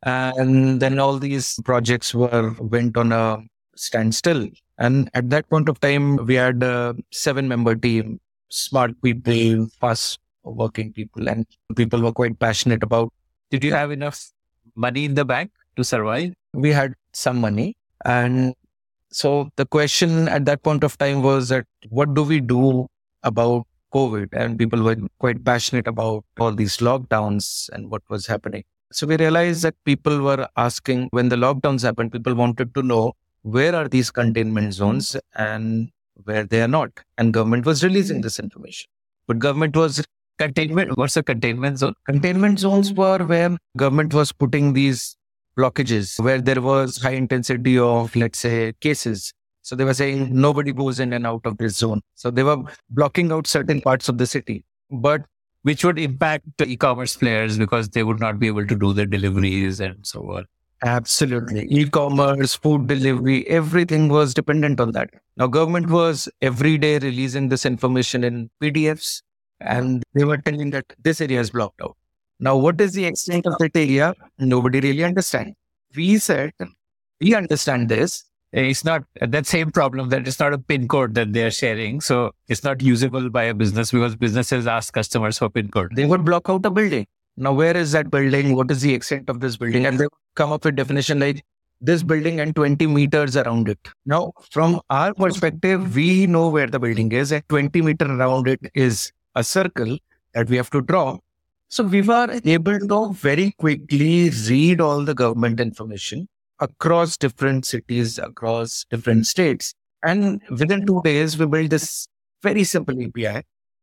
[0.03, 3.39] and then all these projects were went on a
[3.75, 4.47] standstill.
[4.77, 8.19] And at that point of time, we had a seven-member team,
[8.53, 13.11] smart people, fast working people, and people were quite passionate about.
[13.49, 14.31] Did you have enough
[14.75, 16.33] money in the bank to survive?
[16.53, 18.53] We had some money, and
[19.11, 22.87] so the question at that point of time was that what do we do
[23.23, 24.29] about COVID?
[24.33, 28.63] And people were quite passionate about all these lockdowns and what was happening.
[28.91, 33.13] So we realized that people were asking when the lockdowns happened, people wanted to know
[33.41, 35.89] where are these containment zones and
[36.23, 36.91] where they are not.
[37.17, 38.21] And government was releasing hmm.
[38.21, 38.89] this information.
[39.27, 40.03] But government was
[40.37, 40.97] containment.
[40.97, 41.93] What's a containment zone?
[42.05, 45.15] Containment zones were where government was putting these
[45.57, 49.33] blockages where there was high intensity of, let's say, cases.
[49.61, 52.01] So they were saying nobody goes in and out of this zone.
[52.15, 52.57] So they were
[52.89, 54.65] blocking out certain parts of the city.
[54.91, 55.21] But
[55.61, 59.79] which would impact e-commerce players because they would not be able to do their deliveries
[59.79, 60.45] and so on.
[60.81, 61.65] Absolutely.
[61.69, 65.09] E-commerce, food delivery, everything was dependent on that.
[65.37, 69.21] Now government was every day releasing this information in PDFs
[69.61, 71.95] and they were telling that this area is blocked out.
[72.39, 74.13] Now, what is the extent of that area?
[74.37, 75.55] Nobody really understands.
[75.95, 76.51] We said,
[77.21, 78.25] we understand this.
[78.51, 82.01] It's not that same problem that it's not a pin code that they're sharing.
[82.01, 85.95] So it's not usable by a business because businesses ask customers for pin code.
[85.95, 87.07] They would block out a building.
[87.35, 88.55] Now, where is that building?
[88.55, 89.85] What is the extent of this building?
[89.85, 91.43] And they come up with definition like
[91.81, 93.79] this building and 20 meters around it.
[94.05, 98.59] Now, from our perspective, we know where the building is and 20 meter around it
[98.73, 99.97] is a circle
[100.33, 101.17] that we have to draw.
[101.69, 106.27] So we were able to very quickly read all the government information
[106.59, 109.73] across different cities, across different states.
[110.03, 112.07] And within two days, we built this
[112.43, 113.41] very simple API,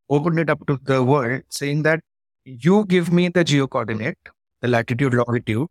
[0.08, 2.00] opened it up to the world, saying that
[2.44, 4.18] you give me the geo coordinate,
[4.60, 5.68] the latitude, longitude.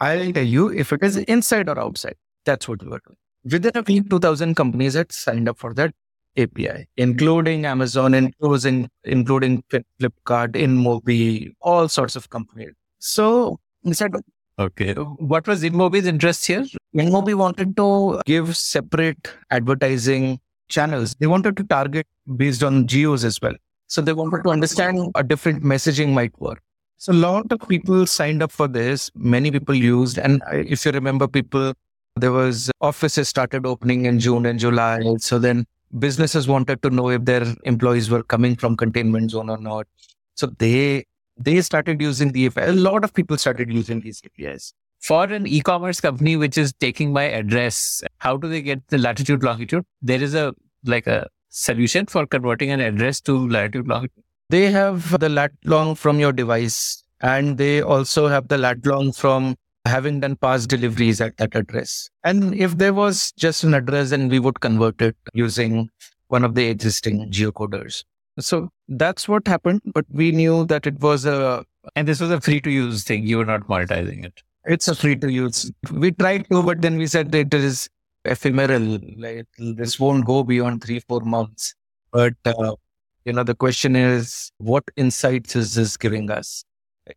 [0.00, 2.16] I'll tell you if it is inside or outside.
[2.44, 3.16] That's what we were doing.
[3.44, 5.94] Within a week, 2000 companies had signed up for that
[6.36, 12.72] API, including Amazon, including, including Flipkart, InMobi, all sorts of companies.
[12.98, 14.14] So we said,
[14.58, 14.92] Okay.
[14.94, 16.66] What was InMobi's interest here?
[16.96, 21.14] InMobi wanted to give separate advertising channels.
[21.20, 23.54] They wanted to target based on geos as well.
[23.88, 26.62] So they wanted to understand a different messaging might work.
[26.98, 29.10] So a lot of people signed up for this.
[29.14, 30.18] Many people used.
[30.18, 31.72] And if you remember people,
[32.16, 35.00] there was offices started opening in June and July.
[35.18, 35.64] So then
[35.98, 39.86] businesses wanted to know if their employees were coming from containment zone or not.
[40.34, 41.04] So they
[41.36, 42.62] they started using the API.
[42.62, 44.72] A lot of people started using these APIs.
[45.00, 49.44] For an e-commerce company which is taking my address, how do they get the latitude
[49.44, 49.84] longitude?
[50.02, 50.52] There is a
[50.84, 54.24] like a solution for converting an address to latitude longitude.
[54.50, 59.12] They have the lat long from your device, and they also have the lat long
[59.12, 62.08] from having done past deliveries at that address.
[62.24, 65.90] And if there was just an address, then we would convert it using
[66.28, 68.04] one of the existing geocoders.
[68.38, 69.82] So that's what happened.
[69.94, 71.64] But we knew that it was a.
[71.96, 73.26] And this was a free to use thing.
[73.26, 74.42] You were not monetizing it.
[74.64, 75.72] It's a free to use.
[75.90, 77.88] We tried to, but then we said it is
[78.28, 78.98] ephemeral.
[79.16, 81.74] Like this won't go beyond three, four months.
[82.12, 82.76] But, uh,
[83.24, 86.64] you know, the question is, what insights is this giving us?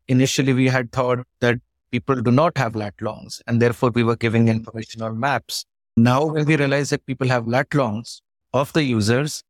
[0.08, 1.60] Initially, we had thought that
[1.92, 5.66] people do not have lat longs, and therefore we were giving information on maps.
[5.98, 8.22] Now, when we realize that people have lat longs
[8.54, 9.44] of the users,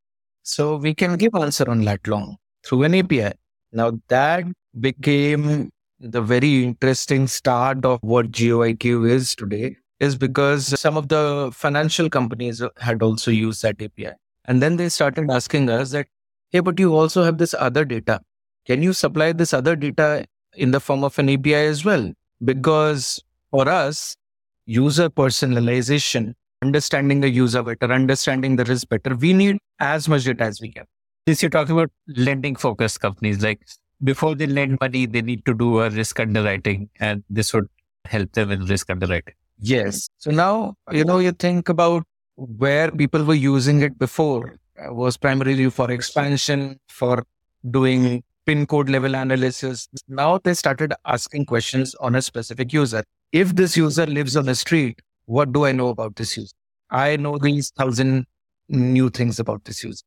[0.43, 3.33] so we can give answer on lat long through an API.
[3.71, 4.45] Now that
[4.79, 11.51] became the very interesting start of what GeoIQ is today is because some of the
[11.53, 14.13] financial companies had also used that API.
[14.45, 16.07] And then they started asking us that,
[16.49, 18.19] hey, but you also have this other data.
[18.65, 22.11] Can you supply this other data in the form of an API as well?
[22.43, 24.17] Because for us,
[24.65, 26.33] user personalization,
[26.63, 30.71] understanding the user better, understanding the risk better, we need as much data as we
[30.71, 30.85] can.
[31.27, 33.61] Since you're talking about lending focused companies, like
[34.03, 37.67] before they lend money, they need to do a risk underwriting, and this would
[38.05, 39.35] help them in risk underwriting.
[39.61, 40.09] Yes.
[40.17, 42.03] So now, you know, you think about
[42.35, 47.23] where people were using it before it was primarily for expansion, for
[47.69, 49.87] doing pin code level analysis.
[50.07, 53.03] Now they started asking questions on a specific user.
[53.31, 56.55] If this user lives on the street, what do I know about this user?
[56.89, 58.25] I know these thousand
[58.67, 60.03] new things about this user.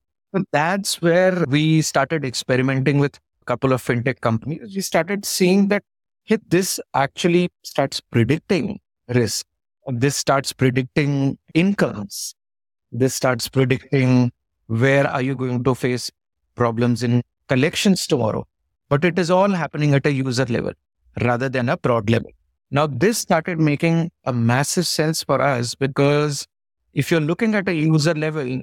[0.51, 4.75] That's where we started experimenting with a couple of fintech companies.
[4.75, 5.85] We started seeing that
[6.25, 9.47] hey, this actually starts predicting risk.
[9.87, 12.35] This starts predicting incomes.
[12.90, 14.33] This starts predicting
[14.67, 16.11] where are you going to face
[16.55, 18.47] problems in collections tomorrow.
[18.88, 20.73] But it is all happening at a user level
[21.21, 22.31] rather than a broad level.
[22.71, 26.47] Now, this started making a massive sense for us because
[26.93, 28.62] if you're looking at a user level,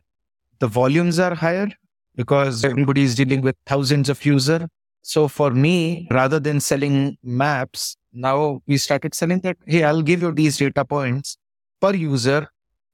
[0.59, 1.69] the volumes are higher
[2.15, 4.63] because everybody is dealing with thousands of users.
[5.01, 10.21] So for me, rather than selling maps, now we started selling that, hey, I'll give
[10.21, 11.37] you these data points
[11.79, 12.47] per user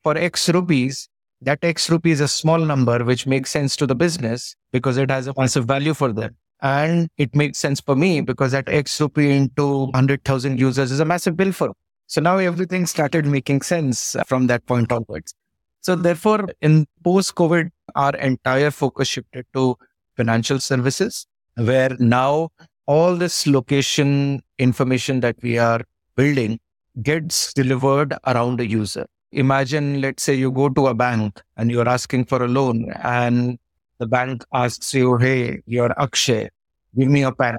[0.03, 1.09] for X rupees.
[1.41, 5.11] That X rupees is a small number, which makes sense to the business because it
[5.11, 6.35] has a massive value for them.
[6.61, 11.05] And it makes sense for me because that X rupee into 100,000 users is a
[11.05, 11.73] massive bill for.
[12.07, 15.35] So now everything started making sense from that point onwards.
[15.81, 19.77] So therefore, in post COVID, our entire focus shifted to
[20.15, 22.49] financial services, where now
[22.87, 25.81] all this location information that we are
[26.15, 26.59] building
[27.01, 29.05] gets delivered around a user.
[29.31, 33.59] Imagine, let's say you go to a bank and you're asking for a loan and
[33.99, 36.49] the bank asks you, Hey, you're Akshay,
[36.97, 37.57] give me a PAN,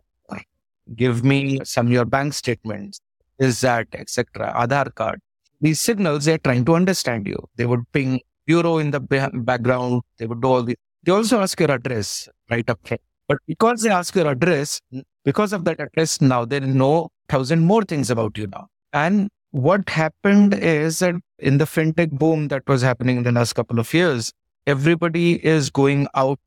[0.97, 3.01] give me some your bank statements,
[3.39, 5.21] is that, etc., Aadhaar card.
[5.61, 7.49] These signals, they're trying to understand you.
[7.57, 10.03] They would ping bureau in the background.
[10.17, 10.77] They would do all these.
[11.03, 13.03] They also ask your address right up front.
[13.29, 14.81] But because they ask your address,
[15.25, 18.69] because of that address, now they know thousand more things about you now.
[18.93, 23.55] And what happened is that in the fintech boom that was happening in the last
[23.55, 24.33] couple of years,
[24.67, 26.39] everybody is going out,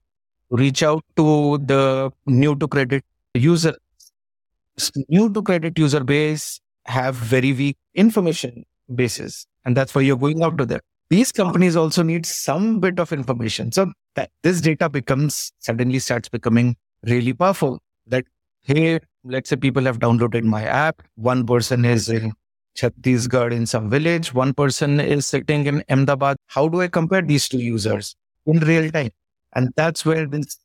[0.50, 3.04] reach out to the new to credit
[3.34, 3.76] user.
[5.10, 9.46] New to credit user base have very weak information bases.
[9.66, 10.80] And that's why you're going out to them.
[11.10, 13.72] These companies also need some bit of information.
[13.72, 17.80] So that this data becomes suddenly starts becoming really powerful.
[18.08, 18.26] That,
[18.63, 21.02] hey, let's say people have downloaded my app.
[21.15, 22.34] One person is in
[22.78, 24.34] Chhattisgarh in some village.
[24.34, 26.38] One person is sitting in Ahmedabad.
[26.47, 29.12] How do I compare these two users in real time?
[29.54, 30.58] And that's where this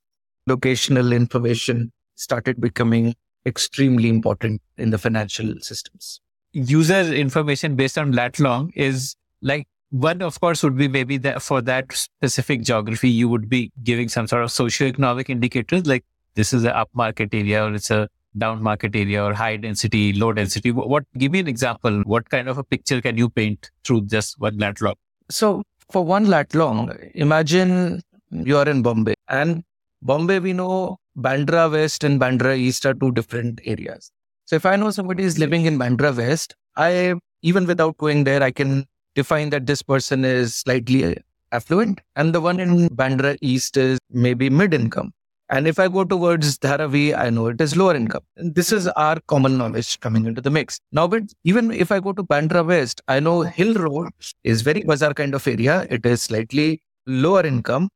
[0.49, 6.21] locational information started becoming extremely important in the financial systems.
[6.53, 11.43] User information based on lat long is like one, of course, would be maybe that
[11.43, 16.05] for that specific geography, you would be giving some sort of socioeconomic indicators like
[16.37, 20.13] this is an up market area or it's a down market area or high density,
[20.13, 20.71] low density?
[20.71, 22.03] What, give me an example.
[22.05, 24.95] What kind of a picture can you paint through just one lat long?
[25.31, 29.65] So for one lat long, imagine you are in Bombay and
[30.03, 34.13] Bombay, we know Bandra West and Bandra East are two different areas.
[34.45, 38.43] So if I know somebody is living in Bandra West, I, even without going there,
[38.43, 41.15] I can define that this person is slightly uh,
[41.51, 45.13] affluent and the one in Bandra East is maybe mid income.
[45.49, 48.23] And if I go towards Dharavi, I know it is lower income.
[48.37, 50.81] And this is our common knowledge coming into the mix.
[50.91, 54.09] Now, but even if I go to Bandra West, I know Hill Road
[54.43, 55.87] is very bazaar kind of area.
[55.89, 57.91] It is slightly lower income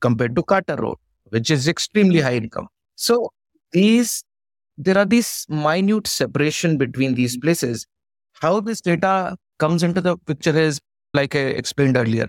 [0.00, 0.96] compared to Carter Road,
[1.28, 2.66] which is extremely high income.
[2.96, 3.30] So
[3.70, 4.24] these,
[4.76, 7.86] there are these minute separation between these places.
[8.32, 10.80] How this data comes into the picture is
[11.14, 12.28] like I explained earlier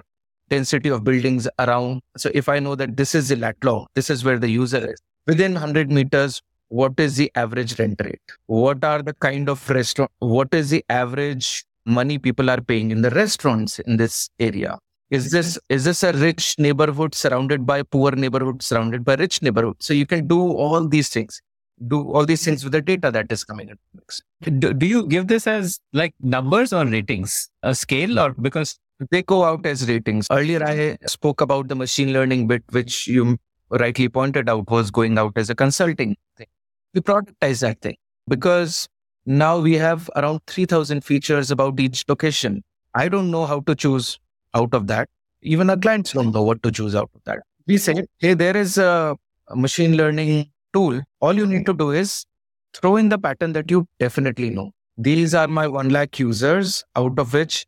[0.50, 2.02] density of buildings around.
[2.18, 4.92] So if I know that this is the lat long, this is where the user
[4.92, 5.02] is.
[5.26, 8.22] Within 100 meters, what is the average rent rate?
[8.48, 10.12] What are the kind of restaurant?
[10.20, 14.78] What is the average money people are paying in the restaurants in this area?
[15.10, 19.78] Is this is this a rich neighborhood surrounded by poor neighborhood surrounded by rich neighborhood?
[19.80, 21.42] So you can do all these things
[21.86, 24.60] do all these things with the data that is coming in.
[24.60, 28.80] Do, do you give this as like numbers or ratings, a scale, or because
[29.12, 30.28] they go out as ratings.
[30.32, 33.38] Earlier, I spoke about the machine learning bit, which you
[33.70, 36.48] rightly pointed out was going out as a consulting thing.
[36.94, 38.88] We productize that thing because
[39.26, 42.64] now we have around 3000 features about each location.
[42.94, 44.20] I don't know how to choose
[44.54, 45.10] out of that.
[45.42, 47.40] Even our clients don't know what to choose out of that.
[47.68, 49.16] We say, hey, there is a
[49.54, 51.02] machine learning tool.
[51.20, 52.26] All you need to do is
[52.74, 54.72] throw in the pattern that you definitely know.
[54.98, 57.68] These are my 1 lakh users, out of which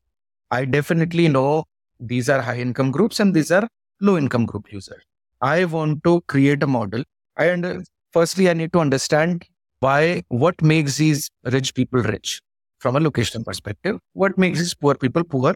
[0.51, 1.65] I definitely know
[1.99, 3.67] these are high income groups and these are
[4.01, 5.03] low income group users.
[5.41, 7.03] I want to create a model.
[7.37, 9.45] I under, firstly I need to understand
[9.79, 12.41] why what makes these rich people rich
[12.79, 13.99] from a location perspective.
[14.13, 15.55] What makes these poor people poor?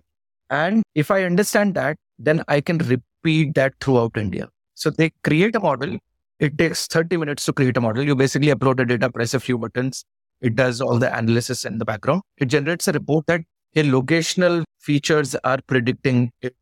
[0.49, 4.49] And if I understand that, then I can repeat that throughout India.
[4.75, 5.97] So they create a model
[6.39, 8.03] It takes 30 minutes to create a model.
[8.03, 10.03] You basically upload the data, press a few buttons.
[10.41, 12.21] It does all the analysis in the background.
[12.37, 13.41] It generates a report that
[13.73, 16.55] hey, locational features are predicting it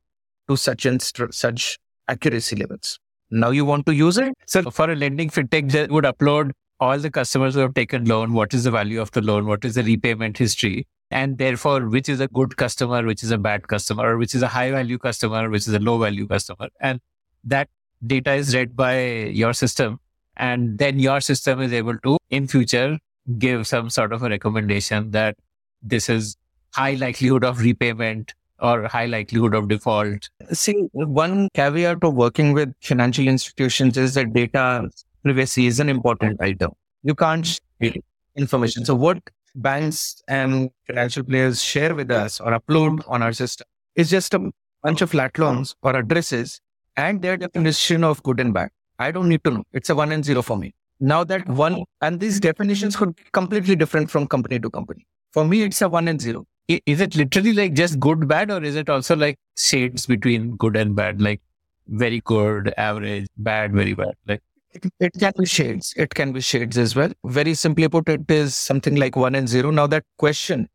[0.50, 3.00] to such and st- such accuracy levels.
[3.30, 4.34] Now you want to use it.
[4.48, 8.34] So for a lending fintech, they would upload all the customers who have taken loan.
[8.34, 9.46] What is the value of the loan?
[9.46, 10.88] What is the repayment history?
[11.12, 14.48] And therefore, which is a good customer, which is a bad customer, which is a
[14.48, 16.70] high value customer, which is a low value customer.
[16.80, 17.00] And
[17.44, 17.70] that
[18.06, 20.00] data is read by your system.
[20.38, 22.98] And then your system is able to, in future,
[23.38, 25.36] give some sort of a recommendation that
[25.82, 26.38] this is
[26.74, 30.30] high likelihood of repayment or high likelihood of default.
[30.52, 34.90] See, one caveat of working with financial institutions is that data
[35.24, 36.72] privacy is an important item.
[37.04, 37.94] You can't share
[38.36, 38.86] information.
[38.86, 39.18] So what
[39.56, 44.52] banks and financial players share with us or upload on our system is just a
[44.84, 46.62] bunch of lat longs or addresses
[46.98, 48.70] and their definition of good and bad.
[49.00, 49.64] I don't need to know.
[49.74, 50.74] It's a one and zero for me.
[51.00, 55.08] Now that one, and these definitions could be completely different from company to company.
[55.34, 56.46] For me, it's a one and zero.
[56.86, 60.76] Is it literally like just good, bad, or is it also like shades between good
[60.76, 61.42] and bad, like
[61.88, 64.14] very good, average, bad, very bad?
[64.28, 64.42] Like
[64.74, 65.94] it, it can be shades.
[65.98, 67.12] It can be shades as well.
[67.26, 69.72] Very simply put, it is something like one and zero.
[69.72, 70.70] Now that question,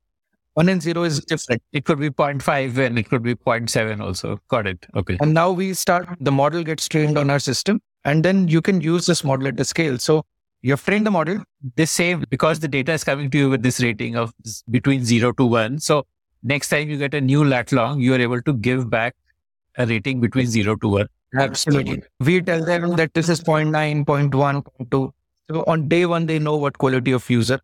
[0.55, 1.63] one and zero is different.
[1.73, 4.41] It could be 0.5 and it could be 0.7 also.
[4.49, 4.87] Got it.
[4.95, 5.19] Okay.
[5.21, 8.81] And now we start, the model gets trained on our system and then you can
[8.81, 9.99] use this model at the scale.
[9.99, 10.25] So
[10.67, 11.43] you have trained the model.
[11.77, 14.33] This same because the data is coming to you with this rating of
[14.69, 15.79] between zero to one.
[15.79, 16.07] So
[16.43, 19.15] next time you get a new lat long, you are able to give back
[19.79, 21.07] a rating between zero to one.
[21.39, 22.03] Absolutely.
[22.19, 25.13] We tell them that this is 0.9, 0.1, 0.2.
[25.49, 27.61] So on day one, they know what quality of user.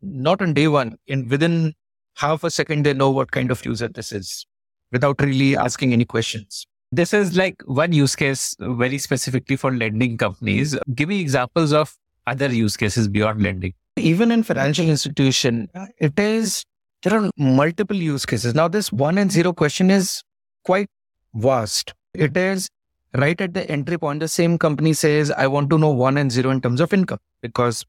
[0.00, 0.96] Not on day one.
[1.08, 1.74] In within
[2.14, 4.46] half a second, they know what kind of user this is
[4.92, 6.66] without really asking any questions.
[6.90, 10.74] This is like one use case very specifically for lending companies.
[10.94, 11.94] Give me examples of
[12.26, 13.44] other use cases beyond hmm.
[13.44, 13.74] lending.
[13.96, 15.68] Even in financial institution,
[15.98, 16.64] it is,
[17.02, 18.54] there are multiple use cases.
[18.54, 20.22] Now, this one and zero question is
[20.64, 20.88] quite
[21.34, 21.94] vast.
[22.12, 22.68] It is
[23.14, 24.20] right at the entry point.
[24.20, 27.18] The same company says, I want to know one and zero in terms of income
[27.40, 27.86] because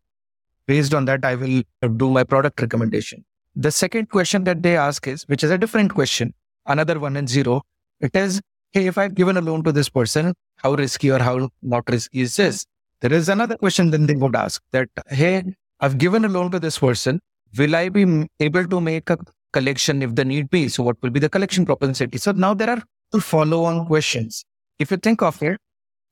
[0.66, 1.64] based on that, I will
[1.98, 3.26] do my product recommendation.
[3.56, 6.34] The second question that they ask is, which is a different question,
[6.68, 7.64] another one and zero.
[8.00, 11.50] It is, hey, if I've given a loan to this person, how risky or how
[11.62, 12.66] not risky is this?
[13.02, 15.44] There is another question then they would ask that, hey,
[15.80, 17.20] I've given a loan to this person.
[17.58, 19.18] Will I be able to make a
[19.54, 20.68] collection if the need be?
[20.68, 22.18] So what will be the collection propensity?
[22.18, 22.84] So now there are
[23.22, 24.44] follow on questions.
[24.80, 25.60] If you think of it,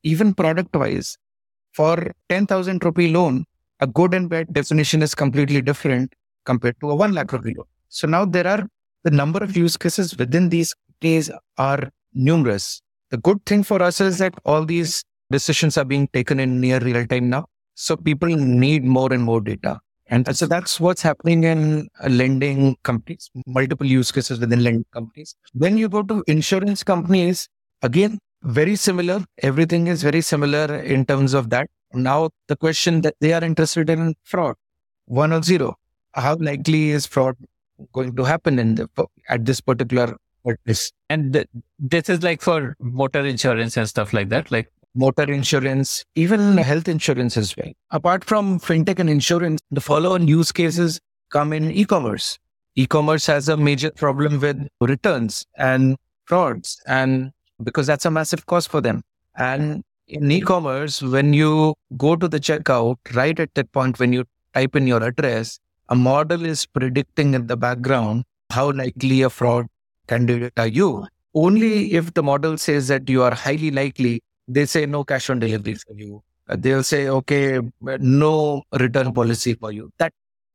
[0.04, 1.18] even product wise,
[1.74, 3.46] for 10,000 rupee loan,
[3.80, 6.14] a good and bad definition is completely different
[6.46, 7.66] compared to a 1 lakh rupee loan.
[7.90, 8.68] So now there are
[9.04, 12.82] the number of use cases within these days are numerous.
[13.10, 16.80] The good thing for us is that all these decisions are being taken in near
[16.80, 17.46] real time now.
[17.76, 19.80] So people need more and more data.
[20.08, 25.36] And so that's what's happening in uh, lending companies, multiple use cases within lending companies.
[25.54, 27.50] When you go to insurance companies,
[27.82, 29.26] again, very similar.
[29.42, 31.70] Everything is very similar in terms of that.
[31.94, 34.56] Now, the question that they are interested in fraud,
[35.06, 35.76] one or zero
[36.16, 37.36] how likely is fraud
[37.94, 38.88] going to happen in the,
[39.30, 40.16] at this particular
[40.66, 40.92] place?
[41.10, 41.48] And th-
[41.80, 46.88] this is like for motor insurance and stuff like that, like motor insurance, even health
[46.88, 47.72] insurance as well.
[47.91, 51.00] Apart from fintech and insurance, the follow-on use cases
[51.32, 52.39] come in e-commerce.
[52.76, 57.32] E-commerce has a major problem with returns and frauds, and
[57.64, 59.02] because that's a massive cost for them.
[59.38, 64.26] And in e-commerce, when you go to the checkout, right at that point, when you
[64.54, 69.68] type in your address, a model is predicting in the background how likely a fraud
[70.08, 71.06] candidate are you.
[71.34, 75.39] Only if the model says that you are highly likely, they say no cash on
[75.39, 76.24] delivery for you.
[76.48, 79.91] Uh, they'll say, okay, no return policy for you.
[79.98, 80.14] That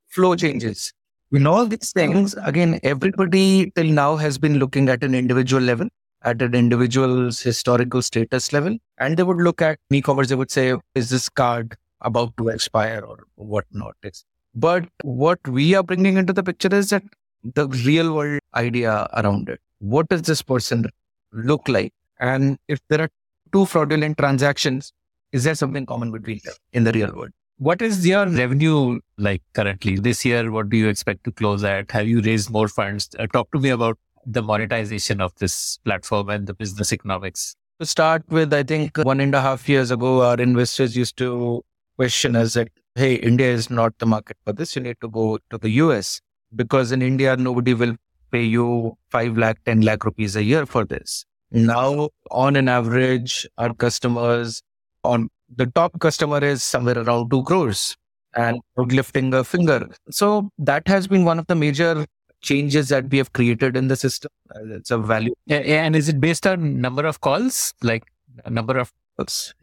[0.08, 0.92] flow changes.
[1.32, 5.88] In all these things, again, everybody till now has been looking at an individual level,
[6.22, 8.76] at an individual's historical status level.
[8.98, 13.00] And they would look at e-commerce, they would say, is this card about to expire
[13.00, 13.94] or whatnot?
[14.02, 14.24] It's
[14.54, 17.04] but what we are bringing into the picture is that
[17.44, 19.60] the real world idea around it.
[19.78, 20.86] What does this person
[21.32, 21.92] look like?
[22.18, 23.08] And if there are
[23.52, 24.92] two fraudulent transactions,
[25.32, 27.30] is there something common between them in the real world?
[27.58, 30.50] What is your revenue like currently this year?
[30.50, 31.90] What do you expect to close at?
[31.90, 33.08] Have you raised more funds?
[33.18, 37.54] Uh, talk to me about the monetization of this platform and the business economics.
[37.80, 41.64] To start with, I think one and a half years ago, our investors used to
[41.96, 44.74] question us that hey, India is not the market for this.
[44.74, 46.20] You need to go to the US
[46.54, 47.94] because in India, nobody will
[48.30, 51.24] pay you 5 lakh, 10 lakh rupees a year for this.
[51.52, 54.62] Now, on an average, our customers
[55.04, 57.96] on the top customer is somewhere around 2 crores
[58.34, 59.88] and lifting a finger.
[60.10, 62.06] So that has been one of the major
[62.42, 64.30] changes that we have created in the system.
[64.54, 65.34] It's a value.
[65.48, 68.04] And is it based on number of calls, like
[68.48, 68.92] number of?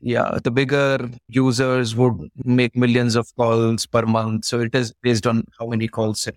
[0.02, 4.46] Yeah, the bigger users would make millions of calls per month.
[4.46, 6.28] So it is based on how many calls.
[6.28, 6.36] It,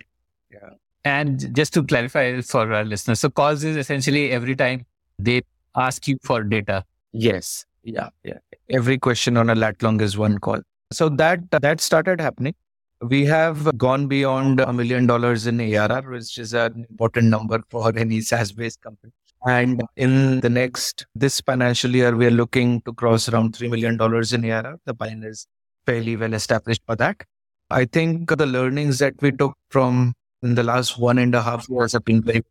[0.51, 0.71] yeah.
[1.05, 4.87] And just to clarify for our listeners, so calls is essentially every time
[5.25, 5.43] they
[5.77, 6.85] ask you for data.
[7.13, 7.65] Yes.
[7.83, 8.11] Yeah.
[8.25, 8.39] Yeah.
[8.69, 10.61] Every question on a lat long is one call.
[10.93, 12.55] So that that started happening.
[13.01, 17.97] We have gone beyond a million dollars in ARR, which is an important number for
[17.97, 19.13] any SaaS based company.
[19.47, 23.95] And in the next, this financial year, we are looking to cross around $3 million
[23.95, 24.79] in ARR.
[24.85, 25.47] The pipeline is
[25.87, 27.23] fairly well established for that.
[27.71, 30.13] I think the learnings that we took from
[30.43, 32.43] in the last one and a half years have been very.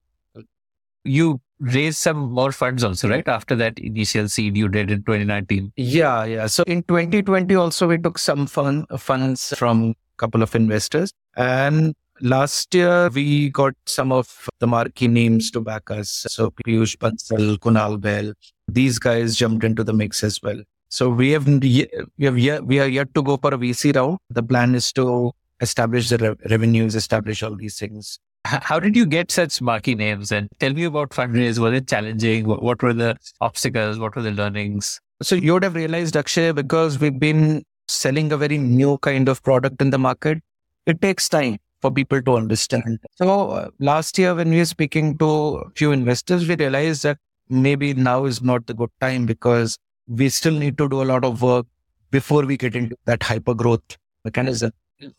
[1.03, 3.27] You raised some more funds also, right?
[3.27, 5.73] After that initial seed you did in 2019.
[5.75, 6.47] Yeah, yeah.
[6.47, 11.11] So in 2020 also we took some fun, funds from a couple of investors.
[11.35, 16.25] And last year we got some of the marquee names to back us.
[16.29, 18.33] So Piyush Bansal, Kunal Bahl,
[18.67, 20.61] these guys jumped into the mix as well.
[20.89, 21.87] So we have we
[22.21, 24.17] have yet, we are yet to go for a VC round.
[24.29, 25.31] The plan is to
[25.61, 28.17] establish the re- revenues, establish all these things.
[28.49, 30.31] How did you get such marquee names?
[30.31, 31.59] And tell me about fundraise.
[31.59, 32.47] Was it challenging?
[32.47, 33.99] What, what were the obstacles?
[33.99, 34.99] What were the learnings?
[35.21, 39.43] So you would have realized, Akshay, because we've been selling a very new kind of
[39.43, 40.39] product in the market,
[40.85, 42.99] it takes time for people to understand.
[43.15, 47.17] So uh, last year, when we were speaking to a few investors, we realized that
[47.49, 49.77] maybe now is not the good time because
[50.07, 51.65] we still need to do a lot of work
[52.11, 54.71] before we get into that hyper growth mechanism.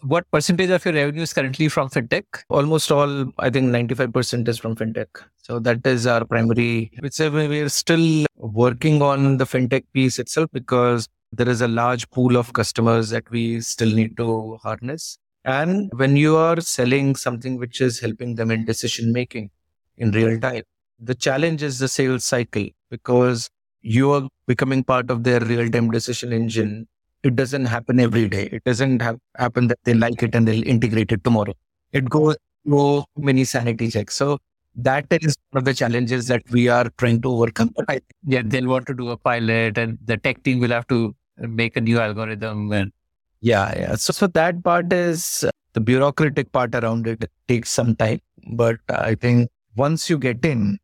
[0.03, 2.24] What percentage of your revenue is currently from fintech?
[2.51, 5.07] Almost all, I think 95% is from fintech.
[5.39, 11.49] So that is our primary, we're still working on the fintech piece itself because there
[11.49, 15.16] is a large pool of customers that we still need to harness.
[15.45, 19.51] And when you are selling something which is helping them in decision making
[19.97, 20.64] in real time,
[20.99, 23.49] the challenge is the sales cycle because
[23.81, 26.87] you are becoming part of their real time decision engine.
[27.23, 28.49] It doesn't happen every day.
[28.53, 31.55] It doesn't have, happen that they like it and they'll integrate it tomorrow.
[31.93, 34.14] It goes through many sanity checks.
[34.14, 34.39] So
[34.77, 37.71] that is one of the challenges that we are trying to overcome.
[37.77, 40.87] But I Yeah, they'll want to do a pilot and the tech team will have
[40.89, 42.93] to make a new algorithm and
[43.41, 43.95] Yeah, yeah.
[43.97, 47.23] So, so that part is uh, the bureaucratic part around it.
[47.25, 48.21] It takes some time,
[48.53, 50.79] but I think once you get in,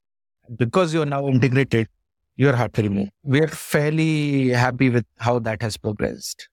[0.56, 1.88] because you're now integrated,
[2.36, 3.08] you're hard to remove.
[3.24, 6.48] We're fairly happy with how that has progressed.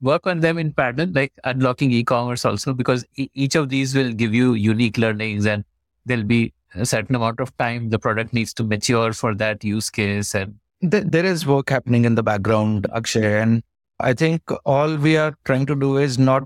[0.00, 4.12] work on them in parallel, like unlocking e-commerce also, because e- each of these will
[4.12, 5.64] give you unique learnings and
[6.04, 9.88] there'll be a certain amount of time the product needs to mature for that use
[9.90, 10.34] case.
[10.34, 10.56] And
[10.90, 13.62] Th- there is work happening in the background, Akshay, and
[14.00, 16.42] I think all we are trying to do is not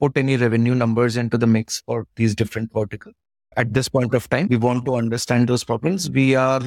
[0.00, 3.14] put any revenue numbers into the mix for these different verticals.
[3.56, 6.10] At this point of time, we want to understand those problems.
[6.10, 6.62] We are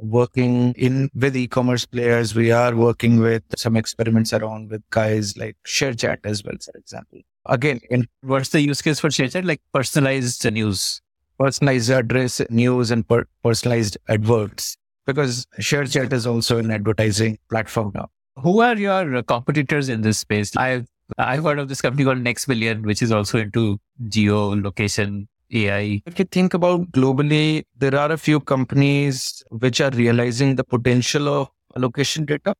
[0.00, 2.34] working in with e-commerce players.
[2.34, 7.20] We are working with some experiments around with guys like ShareChat as well, for example.
[7.46, 9.44] Again, in what's the use case for ShareChat?
[9.44, 11.00] Like personalized news.
[11.38, 14.76] personalized address news and per- personalized adverts
[15.06, 18.08] because ShareChat is also an advertising platform now.
[18.36, 20.54] Who are your competitors in this space?
[20.56, 20.86] I've
[21.18, 26.02] I've heard of this company called Next Billion, which is also into geo location AI.
[26.06, 31.28] If you think about globally, there are a few companies which are realizing the potential
[31.28, 32.54] of location data.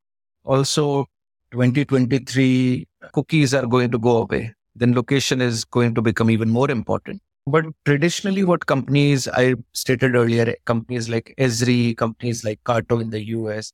[0.44, 1.06] Also,
[1.52, 4.54] 2023 cookies are going to go away.
[4.74, 7.20] Then location is going to become even more important.
[7.46, 13.26] But traditionally, what companies I stated earlier, companies like Esri, companies like Carto in the
[13.28, 13.72] US,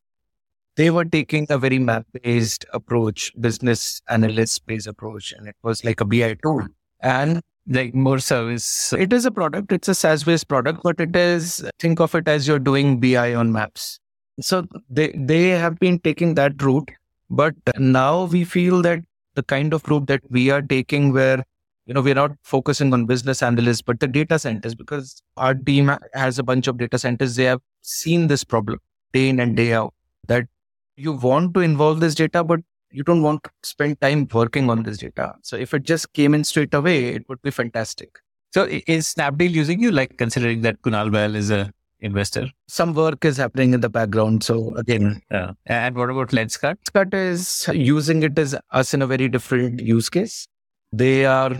[0.76, 5.84] they were taking a very map based approach, business analyst based approach, and it was
[5.84, 6.66] like a BI tool.
[7.00, 8.92] And Like more service.
[8.92, 12.28] it is a product, it's a SaaS based product, but it is, think of it
[12.28, 13.98] as you're doing BI on maps.
[14.40, 16.90] So they, they have been taking that route,
[17.28, 19.00] but now we feel that
[19.34, 21.42] the kind of route that we are taking where,
[21.86, 25.90] you know, we're not focusing on business analysts, but the data centers, because our team
[26.14, 27.34] has a bunch of data centers.
[27.34, 28.78] They have seen this problem
[29.12, 29.92] day in and day out
[30.28, 30.46] that
[30.96, 32.60] you want to involve this data, but
[32.96, 35.34] you don't want to spend time working on this data.
[35.42, 38.18] So if it just came in straight away, it would be fantastic.
[38.54, 39.90] So is Snapdeal using you?
[39.90, 41.70] Like considering that Kunal Bahl is a
[42.00, 42.46] investor.
[42.68, 44.42] Some work is happening in the background.
[44.44, 45.52] So again, Yeah.
[45.66, 46.76] And what about Lenskart?
[46.94, 50.48] Cut is using it as us in a very different use case.
[50.92, 51.56] They are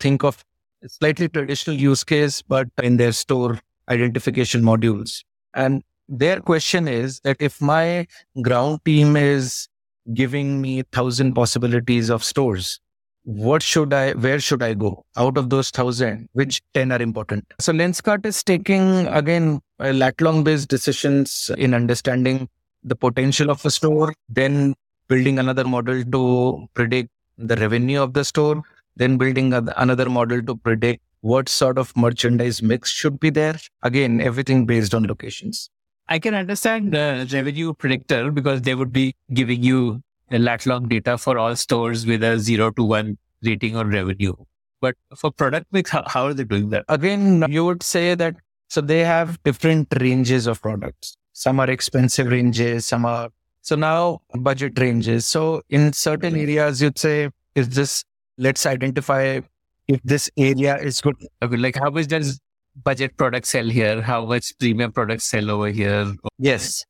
[0.00, 0.44] think of
[0.86, 3.58] slightly traditional use case, but in their store
[3.88, 5.22] identification modules.
[5.54, 8.06] And their question is that if my
[8.42, 9.68] ground team is
[10.12, 12.80] giving me thousand possibilities of stores.
[13.24, 16.28] What should I, where should I go out of those thousand?
[16.32, 17.46] Which 10 are important?
[17.58, 22.48] So Lenskart is taking again lat long based decisions in understanding
[22.82, 24.74] the potential of a store, then
[25.08, 28.62] building another model to predict the revenue of the store,
[28.96, 33.58] then building another model to predict what sort of merchandise mix should be there.
[33.82, 35.70] Again, everything based on locations.
[36.08, 40.66] I can understand uh, the revenue predictor because they would be giving you a lat
[40.66, 44.34] long data for all stores with a zero to one rating on revenue.
[44.80, 46.84] But for product mix, how, how are they doing that?
[46.88, 48.36] Again, you would say that
[48.68, 51.16] so they have different ranges of products.
[51.32, 53.30] Some are expensive ranges, some are
[53.62, 55.26] so now budget ranges.
[55.26, 58.04] So in certain areas, you'd say, is this,
[58.36, 59.40] let's identify
[59.88, 61.16] if this area is good.
[61.42, 62.40] Okay, like how much does
[62.82, 64.02] budget product sell here?
[64.02, 66.12] How much premium products sell over here?
[66.38, 66.84] Yes.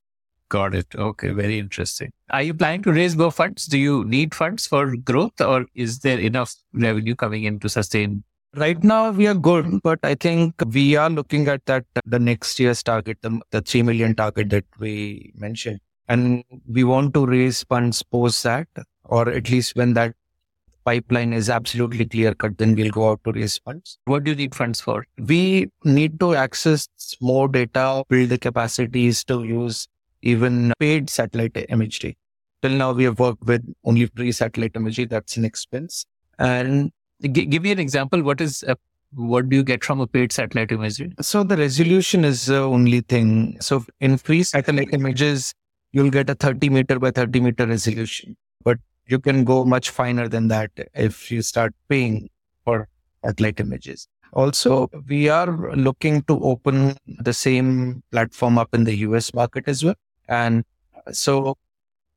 [0.48, 0.86] Got it.
[0.94, 2.12] Okay, very interesting.
[2.30, 3.66] Are you planning to raise more funds?
[3.66, 8.24] Do you need funds for growth or is there enough revenue coming in to sustain?
[8.54, 12.60] Right now we are good, but I think we are looking at that the next
[12.60, 15.80] year's target, the, the 3 million target that we mentioned.
[16.08, 18.68] And we want to raise funds post that,
[19.04, 20.14] or at least when that
[20.84, 23.98] pipeline is absolutely clear cut, then we'll go out to raise funds.
[24.04, 25.06] What do you need funds for?
[25.18, 26.88] We need to access
[27.20, 29.88] more data, build the capacities to use
[30.22, 32.16] even paid satellite imagery.
[32.62, 35.04] Till now, we have worked with only free satellite imagery.
[35.04, 36.06] That's an expense.
[36.38, 38.22] And G- give me an example.
[38.22, 38.76] What is a,
[39.14, 41.12] what do you get from a paid satellite imagery?
[41.20, 43.58] So the resolution is the only thing.
[43.60, 45.54] So in free satellite images,
[45.92, 48.36] you'll get a 30 meter by 30 meter resolution.
[48.64, 52.30] But you can go much finer than that if you start paying
[52.64, 52.88] for
[53.24, 54.08] satellite images.
[54.32, 59.84] Also, we are looking to open the same platform up in the US market as
[59.84, 59.94] well.
[60.28, 60.64] And
[61.12, 61.56] so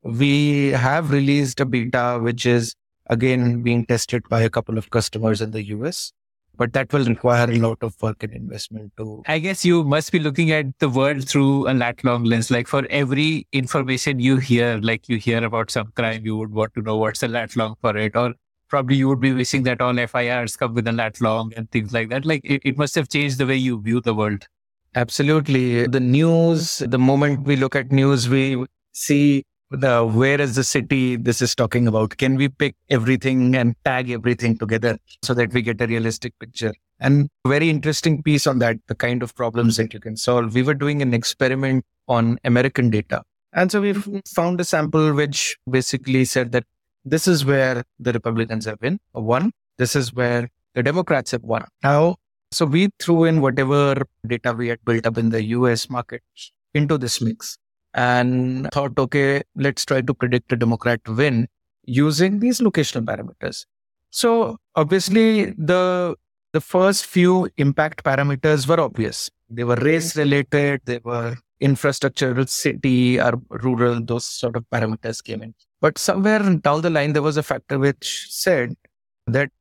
[0.02, 2.76] we have released a beta, which is
[3.08, 6.12] again being tested by a couple of customers in the US
[6.58, 9.24] but that will require a lot of work and investment too.
[9.28, 12.50] I guess you must be looking at the world through a lat long lens.
[12.52, 16.74] Like for every information you hear, like you hear about some crime, you would want
[16.74, 18.16] to know what's a lat long for it.
[18.16, 18.34] Or
[18.70, 21.94] probably you would be wishing that all FIRs come with a lat long and things
[21.94, 22.26] like that.
[22.26, 24.48] Like it, it must have changed the way you view the world.
[24.96, 25.86] Absolutely.
[25.86, 31.16] The news, the moment we look at news, we see the where is the city
[31.16, 32.18] this is talking about?
[32.18, 36.74] Can we pick everything and tag everything together so that we get a realistic picture?
[37.00, 40.54] And very interesting piece on that the kind of problems that you can solve.
[40.54, 43.22] We were doing an experiment on american data.
[43.54, 43.94] And so we
[44.26, 46.64] found a sample which basically said that
[47.04, 51.66] this is where the republicans have been won this is where the democrats have won.
[51.84, 52.16] Now
[52.52, 56.24] so we threw in whatever data we had built up in the us market
[56.74, 57.58] into this mix
[57.98, 61.48] and thought, okay, let's try to predict a Democrat win
[61.86, 63.66] using these locational parameters.
[64.12, 66.16] So obviously the
[66.54, 69.30] the first few impact parameters were obvious.
[69.50, 75.42] They were race related, they were infrastructure, city or rural, those sort of parameters came
[75.42, 75.54] in.
[75.82, 78.76] But somewhere down the line, there was a factor which said
[79.26, 79.52] that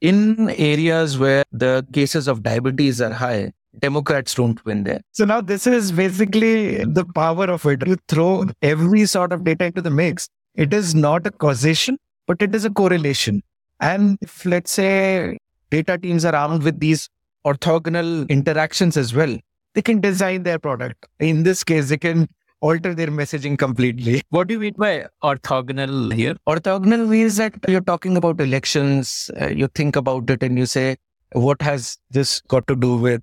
[0.00, 5.00] in areas where the cases of diabetes are high, Democrats don't win there.
[5.12, 7.86] So now this is basically the power of it.
[7.86, 10.28] You throw every sort of data into the mix.
[10.54, 13.42] It is not a causation, but it is a correlation.
[13.80, 15.38] And if let's say
[15.70, 17.08] data teams are armed with these
[17.46, 19.36] orthogonal interactions as well,
[19.74, 21.06] they can design their product.
[21.20, 22.28] In this case, they can
[22.60, 24.22] alter their messaging completely.
[24.30, 26.36] What do you mean by orthogonal here?
[26.48, 30.96] Orthogonal means that you're talking about elections, uh, you think about it and you say,
[31.32, 33.22] what has this got to do with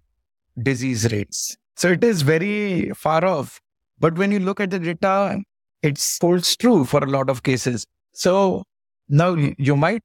[0.61, 1.57] disease rates.
[1.75, 3.59] So it is very far off.
[3.99, 5.41] But when you look at the data,
[5.81, 7.85] it holds true for a lot of cases.
[8.13, 8.63] So
[9.09, 10.03] now you might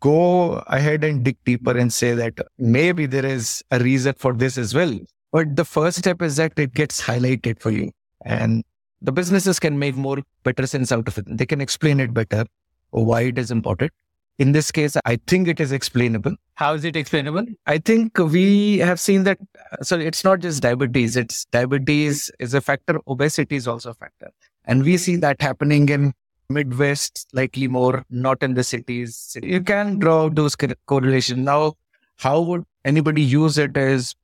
[0.00, 4.58] go ahead and dig deeper and say that maybe there is a reason for this
[4.58, 4.98] as well.
[5.32, 7.92] But the first step is that it gets highlighted for you
[8.24, 8.64] and
[9.00, 11.24] the businesses can make more better sense out of it.
[11.26, 12.44] They can explain it better
[12.90, 13.92] why it is important.
[14.40, 16.34] In this case, I think it is explainable.
[16.54, 17.44] How is it explainable?
[17.66, 19.38] I think we have seen that.
[19.38, 21.14] Uh, so it's not just diabetes.
[21.14, 23.00] It's diabetes is a factor.
[23.06, 24.30] Obesity is also a factor.
[24.64, 26.14] And we see that happening in
[26.48, 29.36] Midwest, likely more, not in the cities.
[29.42, 31.44] You can draw those correlation.
[31.44, 31.74] Now,
[32.16, 34.14] how would anybody use it as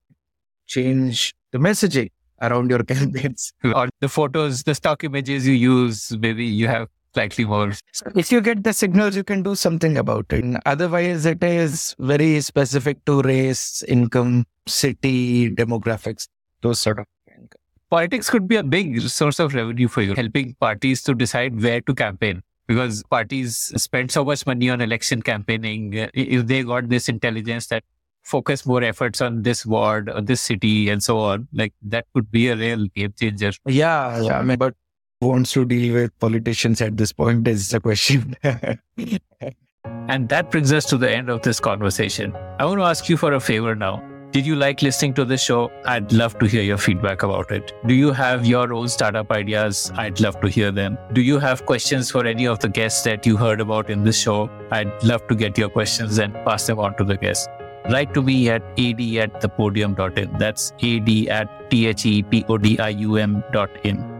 [0.65, 2.09] change the messaging
[2.41, 3.53] around your campaigns?
[3.63, 7.71] Or the photos, the stock images you use, maybe you have slightly more.
[8.15, 10.61] If you get the signals, you can do something about it.
[10.65, 16.27] Otherwise, it is very specific to race, income, city, demographics,
[16.61, 17.49] those sort of things.
[17.89, 21.81] Politics could be a big source of revenue for you, helping parties to decide where
[21.81, 22.43] to campaign.
[22.67, 25.93] because parties spend so much money on election campaigning.
[26.13, 27.83] If they got this intelligence that
[28.23, 32.29] focus more efforts on this ward or this city and so on, like that could
[32.29, 33.51] be a real game changer.
[33.65, 34.39] Yeah, yeah.
[34.39, 34.75] I mean, but
[35.21, 38.35] wants to deal with politicians at this point is the question.
[40.09, 42.33] And that brings us to the end of this conversation.
[42.59, 44.01] I want to ask you for a favor now.
[44.31, 45.71] Did you like listening to this show?
[45.85, 47.73] I'd love to hear your feedback about it.
[47.85, 49.91] Do you have your own startup ideas?
[49.95, 50.97] I'd love to hear them.
[51.13, 54.19] Do you have questions for any of the guests that you heard about in this
[54.19, 54.49] show?
[54.71, 57.47] I'd love to get your questions and pass them on to the guests.
[57.89, 60.37] Write to me at ad at thepodium.in.
[60.37, 64.16] That's ad at thepodium dot in.